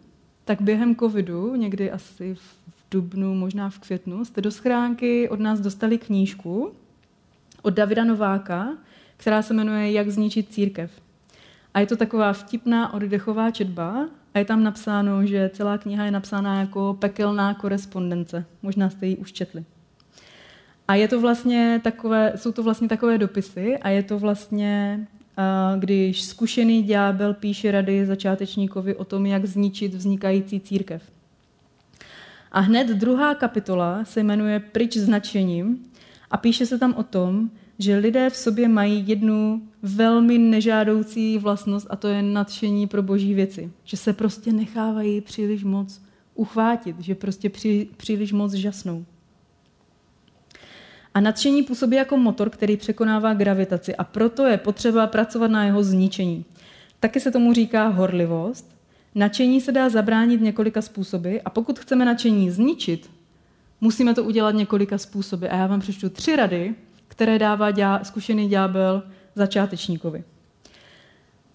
tak 0.46 0.62
během 0.62 0.96
covidu, 0.96 1.56
někdy 1.56 1.92
asi 1.92 2.36
v 2.36 2.58
dubnu, 2.92 3.36
možná 3.36 3.70
v 3.70 3.80
květnu, 3.80 4.26
jste 4.26 4.42
do 4.42 4.52
schránky 4.52 5.30
od 5.30 5.40
nás 5.40 5.60
dostali 5.60 5.98
knížku 5.98 6.72
od 7.62 7.74
Davida 7.74 8.04
Nováka, 8.04 8.78
která 9.18 9.42
se 9.42 9.54
jmenuje 9.54 9.92
Jak 9.92 10.10
zničit 10.10 10.54
církev. 10.54 10.92
A 11.74 11.80
je 11.80 11.86
to 11.86 11.96
taková 11.96 12.34
vtipná 12.34 12.94
oddechová 12.94 13.52
četba 13.52 14.10
a 14.34 14.40
je 14.40 14.46
tam 14.46 14.64
napsáno, 14.64 15.26
že 15.26 15.50
celá 15.54 15.78
kniha 15.78 16.06
je 16.06 16.12
napsána 16.12 16.60
jako 16.60 16.98
pekelná 17.00 17.54
korespondence. 17.54 18.46
Možná 18.62 18.90
jste 18.90 19.08
ji 19.08 19.18
už 19.18 19.32
četli. 19.32 19.66
A 20.88 20.96
je 20.96 21.08
to 21.08 21.22
vlastně 21.22 21.82
takové, 21.84 22.34
jsou 22.36 22.52
to 22.52 22.64
vlastně 22.64 22.88
takové 22.88 23.18
dopisy 23.18 23.78
a 23.78 23.90
je 23.90 24.04
to 24.04 24.20
vlastně, 24.20 25.08
když 25.80 26.24
zkušený 26.24 26.84
ďábel 26.84 27.34
píše 27.34 27.72
rady 27.72 28.06
začátečníkovi 28.06 28.96
o 28.96 29.06
tom, 29.06 29.26
jak 29.26 29.46
zničit 29.46 29.94
vznikající 29.94 30.60
církev. 30.60 31.12
A 32.52 32.60
hned 32.60 32.88
druhá 32.88 33.36
kapitola 33.36 34.06
se 34.06 34.24
jmenuje 34.24 34.60
Pryč 34.60 34.98
značením 34.98 35.84
a 36.32 36.38
píše 36.38 36.66
se 36.66 36.80
tam 36.80 36.94
o 36.94 37.04
tom, 37.04 37.50
že 37.80 37.98
lidé 37.98 38.30
v 38.30 38.36
sobě 38.36 38.68
mají 38.68 39.04
jednu 39.08 39.62
velmi 39.82 40.38
nežádoucí 40.38 41.38
vlastnost 41.38 41.88
a 41.90 41.96
to 41.96 42.08
je 42.08 42.22
nadšení 42.22 42.88
pro 42.88 43.04
boží 43.04 43.34
věci. 43.34 43.72
Že 43.84 43.98
se 43.98 44.14
prostě 44.14 44.54
nechávají 44.54 45.22
příliš 45.22 45.64
moc 45.64 46.02
uchvátit, 46.36 47.00
že 47.00 47.16
prostě 47.16 47.50
při, 47.50 47.88
příliš 47.98 48.34
moc 48.34 48.54
žasnou. 48.54 49.06
A 51.18 51.20
nadšení 51.20 51.64
působí 51.64 51.96
jako 51.96 52.18
motor, 52.18 52.50
který 52.50 52.78
překonává 52.78 53.34
gravitaci 53.34 53.96
a 53.96 54.04
proto 54.04 54.46
je 54.46 54.58
potřeba 54.58 55.08
pracovat 55.08 55.52
na 55.52 55.66
jeho 55.66 55.84
zničení. 55.84 56.46
Taky 57.00 57.20
se 57.20 57.32
tomu 57.32 57.54
říká 57.54 57.88
horlivost. 57.88 58.76
Nadšení 59.16 59.62
se 59.62 59.72
dá 59.72 59.90
zabránit 59.90 60.42
několika 60.42 60.82
způsoby 60.82 61.38
a 61.46 61.50
pokud 61.50 61.80
chceme 61.80 62.06
nadšení 62.06 62.52
zničit, 62.52 63.10
musíme 63.82 64.14
to 64.14 64.24
udělat 64.24 64.56
několika 64.56 64.98
způsoby. 64.98 65.48
A 65.48 65.56
já 65.56 65.68
vám 65.68 65.80
přečtu 65.80 66.10
tři 66.10 66.36
rady, 66.36 66.76
které 67.08 67.40
dává 67.40 67.72
děla, 67.72 68.04
zkušený 68.04 68.50
ďábel 68.50 69.04
začátečníkovi. 69.36 70.24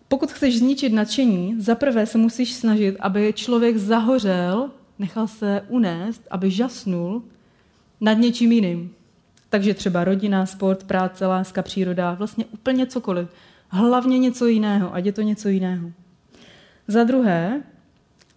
Pokud 0.09 0.33
chceš 0.33 0.59
zničit 0.59 0.93
nadšení, 0.93 1.55
zaprvé 1.59 2.07
se 2.07 2.19
musíš 2.19 2.55
snažit, 2.55 2.97
aby 3.01 3.33
člověk 3.37 3.77
zahořel, 3.77 4.71
nechal 4.99 5.27
se 5.27 5.63
unést, 5.69 6.23
aby 6.31 6.51
žasnul 6.51 7.23
nad 8.01 8.13
něčím 8.13 8.53
jiným. 8.53 8.95
Takže 9.53 9.75
třeba 9.75 10.05
rodina, 10.05 10.47
sport, 10.47 10.85
práce, 10.85 11.27
láska, 11.27 11.63
příroda, 11.63 12.15
vlastně 12.15 12.45
úplně 12.45 12.87
cokoliv. 12.87 13.29
Hlavně 13.69 14.19
něco 14.19 14.47
jiného, 14.47 14.95
ať 14.95 15.05
je 15.05 15.13
to 15.13 15.23
něco 15.23 15.49
jiného. 15.49 15.91
Za 16.89 17.05
druhé, 17.05 17.63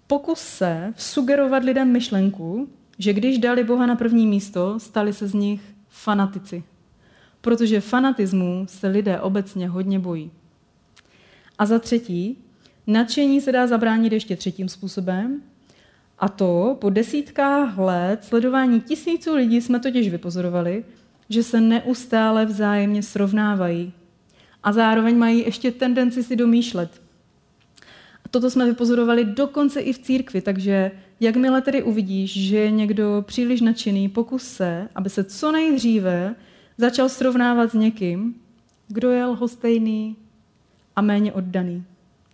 pokus 0.07 0.39
se 0.39 0.93
sugerovat 0.97 1.63
lidem 1.63 1.91
myšlenku, 1.91 2.69
že 2.97 3.13
když 3.13 3.37
dali 3.37 3.63
Boha 3.63 3.85
na 3.85 3.95
první 3.95 4.27
místo, 4.27 4.79
stali 4.79 5.13
se 5.13 5.27
z 5.27 5.33
nich 5.33 5.61
fanatici, 5.89 6.63
protože 7.41 7.81
fanatismu 7.81 8.65
se 8.69 8.87
lidé 8.87 9.19
obecně 9.19 9.69
hodně 9.69 9.99
bojí. 9.99 10.31
A 11.57 11.65
za 11.65 11.79
třetí, 11.79 12.37
nadšení 12.87 13.41
se 13.41 13.51
dá 13.51 13.67
zabránit 13.67 14.13
ještě 14.13 14.35
třetím 14.35 14.69
způsobem, 14.69 15.41
a 16.19 16.29
to 16.29 16.77
po 16.81 16.89
desítkách 16.89 17.77
let 17.77 18.23
sledování 18.23 18.81
tisíců 18.81 19.35
lidí 19.35 19.61
jsme 19.61 19.79
totiž 19.79 20.09
vypozorovali, 20.09 20.83
že 21.29 21.43
se 21.43 21.61
neustále 21.61 22.45
vzájemně 22.45 23.03
srovnávají 23.03 23.93
a 24.63 24.71
zároveň 24.71 25.17
mají 25.17 25.39
ještě 25.39 25.71
tendenci 25.71 26.23
si 26.23 26.35
domýšlet. 26.35 27.01
A 28.25 28.29
toto 28.29 28.49
jsme 28.49 28.65
vypozorovali 28.65 29.25
dokonce 29.25 29.79
i 29.79 29.93
v 29.93 29.99
církvi, 29.99 30.41
takže 30.41 30.91
jakmile 31.19 31.61
tedy 31.61 31.83
uvidíš, 31.83 32.47
že 32.47 32.57
je 32.57 32.71
někdo 32.71 33.23
příliš 33.27 33.61
nadšený, 33.61 34.09
pokus 34.09 34.43
se, 34.43 34.87
aby 34.95 35.09
se 35.09 35.23
co 35.23 35.51
nejdříve 35.51 36.35
začal 36.77 37.09
srovnávat 37.09 37.71
s 37.71 37.73
někým, 37.73 38.35
kdo 38.87 39.11
je 39.11 39.25
lhostejný 39.25 40.15
a 40.95 41.01
méně 41.01 41.33
oddaný. 41.33 41.83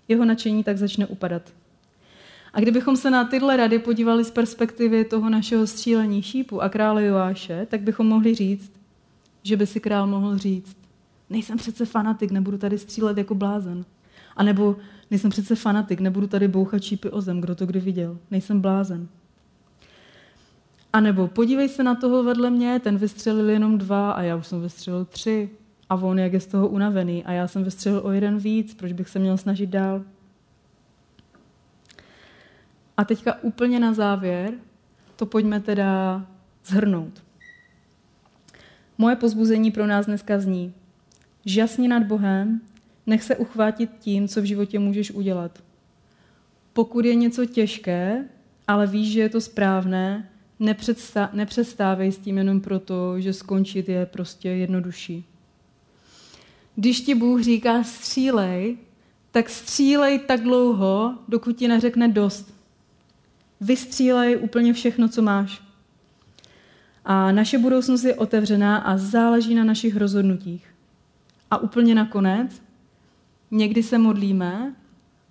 Jeho 0.08 0.26
nadšení 0.26 0.64
tak 0.64 0.78
začne 0.78 1.06
upadat. 1.06 1.54
A 2.54 2.60
kdybychom 2.60 2.98
se 2.98 3.12
na 3.12 3.24
tyhle 3.24 3.58
rady 3.58 3.80
podívali 3.80 4.26
z 4.26 4.32
perspektivy 4.32 5.06
toho 5.06 5.30
našeho 5.30 5.68
střílení 5.68 6.22
šípu 6.22 6.62
a 6.62 6.70
krále 6.70 7.04
Joáše, 7.04 7.68
tak 7.70 7.82
bychom 7.82 8.08
mohli 8.08 8.36
říct, 8.36 8.81
že 9.44 9.58
by 9.58 9.68
si 9.68 9.80
král 9.80 10.08
mohl 10.08 10.38
říct, 10.38 10.78
nejsem 11.30 11.58
přece 11.58 11.86
fanatik, 11.86 12.32
nebudu 12.32 12.58
tady 12.58 12.78
střílet 12.78 13.18
jako 13.18 13.36
blázen. 13.36 13.86
A 14.36 14.44
nebo 14.44 14.76
nejsem 15.12 15.32
přece 15.32 15.56
fanatik, 15.56 16.00
nebudu 16.00 16.28
tady 16.28 16.48
bouchat 16.48 16.84
čípy 16.84 17.10
o 17.10 17.22
zem, 17.22 17.42
kdo 17.42 17.56
to 17.56 17.66
kdy 17.66 17.80
viděl. 17.80 18.18
Nejsem 18.32 18.62
blázen. 18.62 19.08
A 20.94 21.00
nebo 21.00 21.28
podívej 21.28 21.70
se 21.70 21.84
na 21.84 21.96
toho 21.96 22.24
vedle 22.24 22.50
mě, 22.50 22.80
ten 22.80 22.98
vystřelil 22.98 23.50
jenom 23.50 23.78
dva 23.78 24.12
a 24.12 24.22
já 24.22 24.36
už 24.36 24.48
jsem 24.48 24.62
vystřelil 24.62 25.06
tři. 25.06 25.50
A 25.90 25.96
on 25.96 26.20
jak 26.20 26.34
je 26.34 26.40
z 26.40 26.48
toho 26.48 26.68
unavený 26.68 27.24
a 27.24 27.32
já 27.32 27.48
jsem 27.48 27.64
vystřelil 27.64 28.02
o 28.04 28.12
jeden 28.12 28.38
víc, 28.38 28.74
proč 28.74 28.92
bych 28.92 29.10
se 29.10 29.20
měl 29.20 29.38
snažit 29.38 29.70
dál. 29.70 30.04
A 32.98 33.04
teďka 33.04 33.38
úplně 33.42 33.80
na 33.80 33.94
závěr 33.94 34.54
to 35.16 35.26
pojďme 35.26 35.60
teda 35.60 36.26
zhrnout. 36.66 37.24
Moje 39.02 39.16
pozbuzení 39.16 39.72
pro 39.72 39.88
nás 39.88 40.06
dneska 40.06 40.40
zní, 40.40 40.74
žasni 41.46 41.88
nad 41.88 42.04
Bohem, 42.04 42.62
nech 43.08 43.24
se 43.24 43.36
uchvátit 43.36 43.90
tím, 44.00 44.28
co 44.28 44.42
v 44.42 44.46
životě 44.46 44.80
můžeš 44.80 45.12
udělat. 45.12 45.64
Pokud 46.74 47.06
je 47.06 47.16
něco 47.16 47.46
těžké, 47.46 48.26
ale 48.68 48.88
víš, 48.88 49.12
že 49.12 49.20
je 49.20 49.30
to 49.30 49.42
správné, 49.42 50.30
nepřestávej 51.34 52.12
s 52.12 52.18
tím 52.18 52.38
jenom 52.38 52.62
proto, 52.62 53.20
že 53.20 53.34
skončit 53.34 53.90
je 53.90 54.06
prostě 54.06 54.50
jednodušší. 54.50 55.26
Když 56.76 57.02
ti 57.02 57.16
Bůh 57.16 57.42
říká 57.42 57.84
střílej, 57.84 58.78
tak 59.32 59.50
střílej 59.50 60.20
tak 60.20 60.42
dlouho, 60.42 61.18
dokud 61.28 61.58
ti 61.58 61.68
neřekne 61.68 62.08
dost. 62.08 62.54
Vystřílej 63.62 64.38
úplně 64.42 64.74
všechno, 64.74 65.10
co 65.10 65.22
máš. 65.22 65.71
A 67.06 67.32
naše 67.32 67.58
budoucnost 67.58 68.04
je 68.04 68.16
otevřená 68.16 68.78
a 68.78 68.98
záleží 68.98 69.56
na 69.56 69.64
našich 69.64 69.96
rozhodnutích. 69.96 70.68
A 71.52 71.58
úplně 71.58 71.96
nakonec, 71.96 72.62
někdy 73.52 73.84
se 73.84 73.98
modlíme 73.98 74.76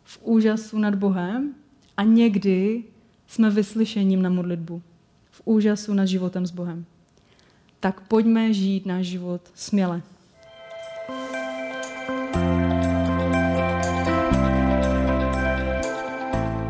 v 0.05 0.19
úžasu 0.23 0.79
nad 0.79 0.95
Bohem 0.95 1.55
a 1.97 2.03
někdy 2.03 2.85
jsme 3.27 3.51
vyslyšením 3.51 4.23
na 4.23 4.31
modlitbu. 4.31 4.83
V 5.31 5.43
úžasu 5.45 5.95
nad 5.95 6.07
životem 6.07 6.47
s 6.47 6.51
Bohem. 6.51 6.85
Tak 7.81 8.01
pojďme 8.01 8.53
žít 8.53 8.87
náš 8.87 9.07
život 9.07 9.41
směle. 9.55 10.03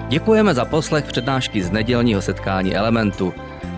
Děkujeme 0.09 0.55
za 0.55 0.65
poslech 0.65 1.05
přednášky 1.05 1.63
z 1.63 1.71
nedělního 1.71 2.23
setkání 2.23 2.77
Elementu. 2.77 3.33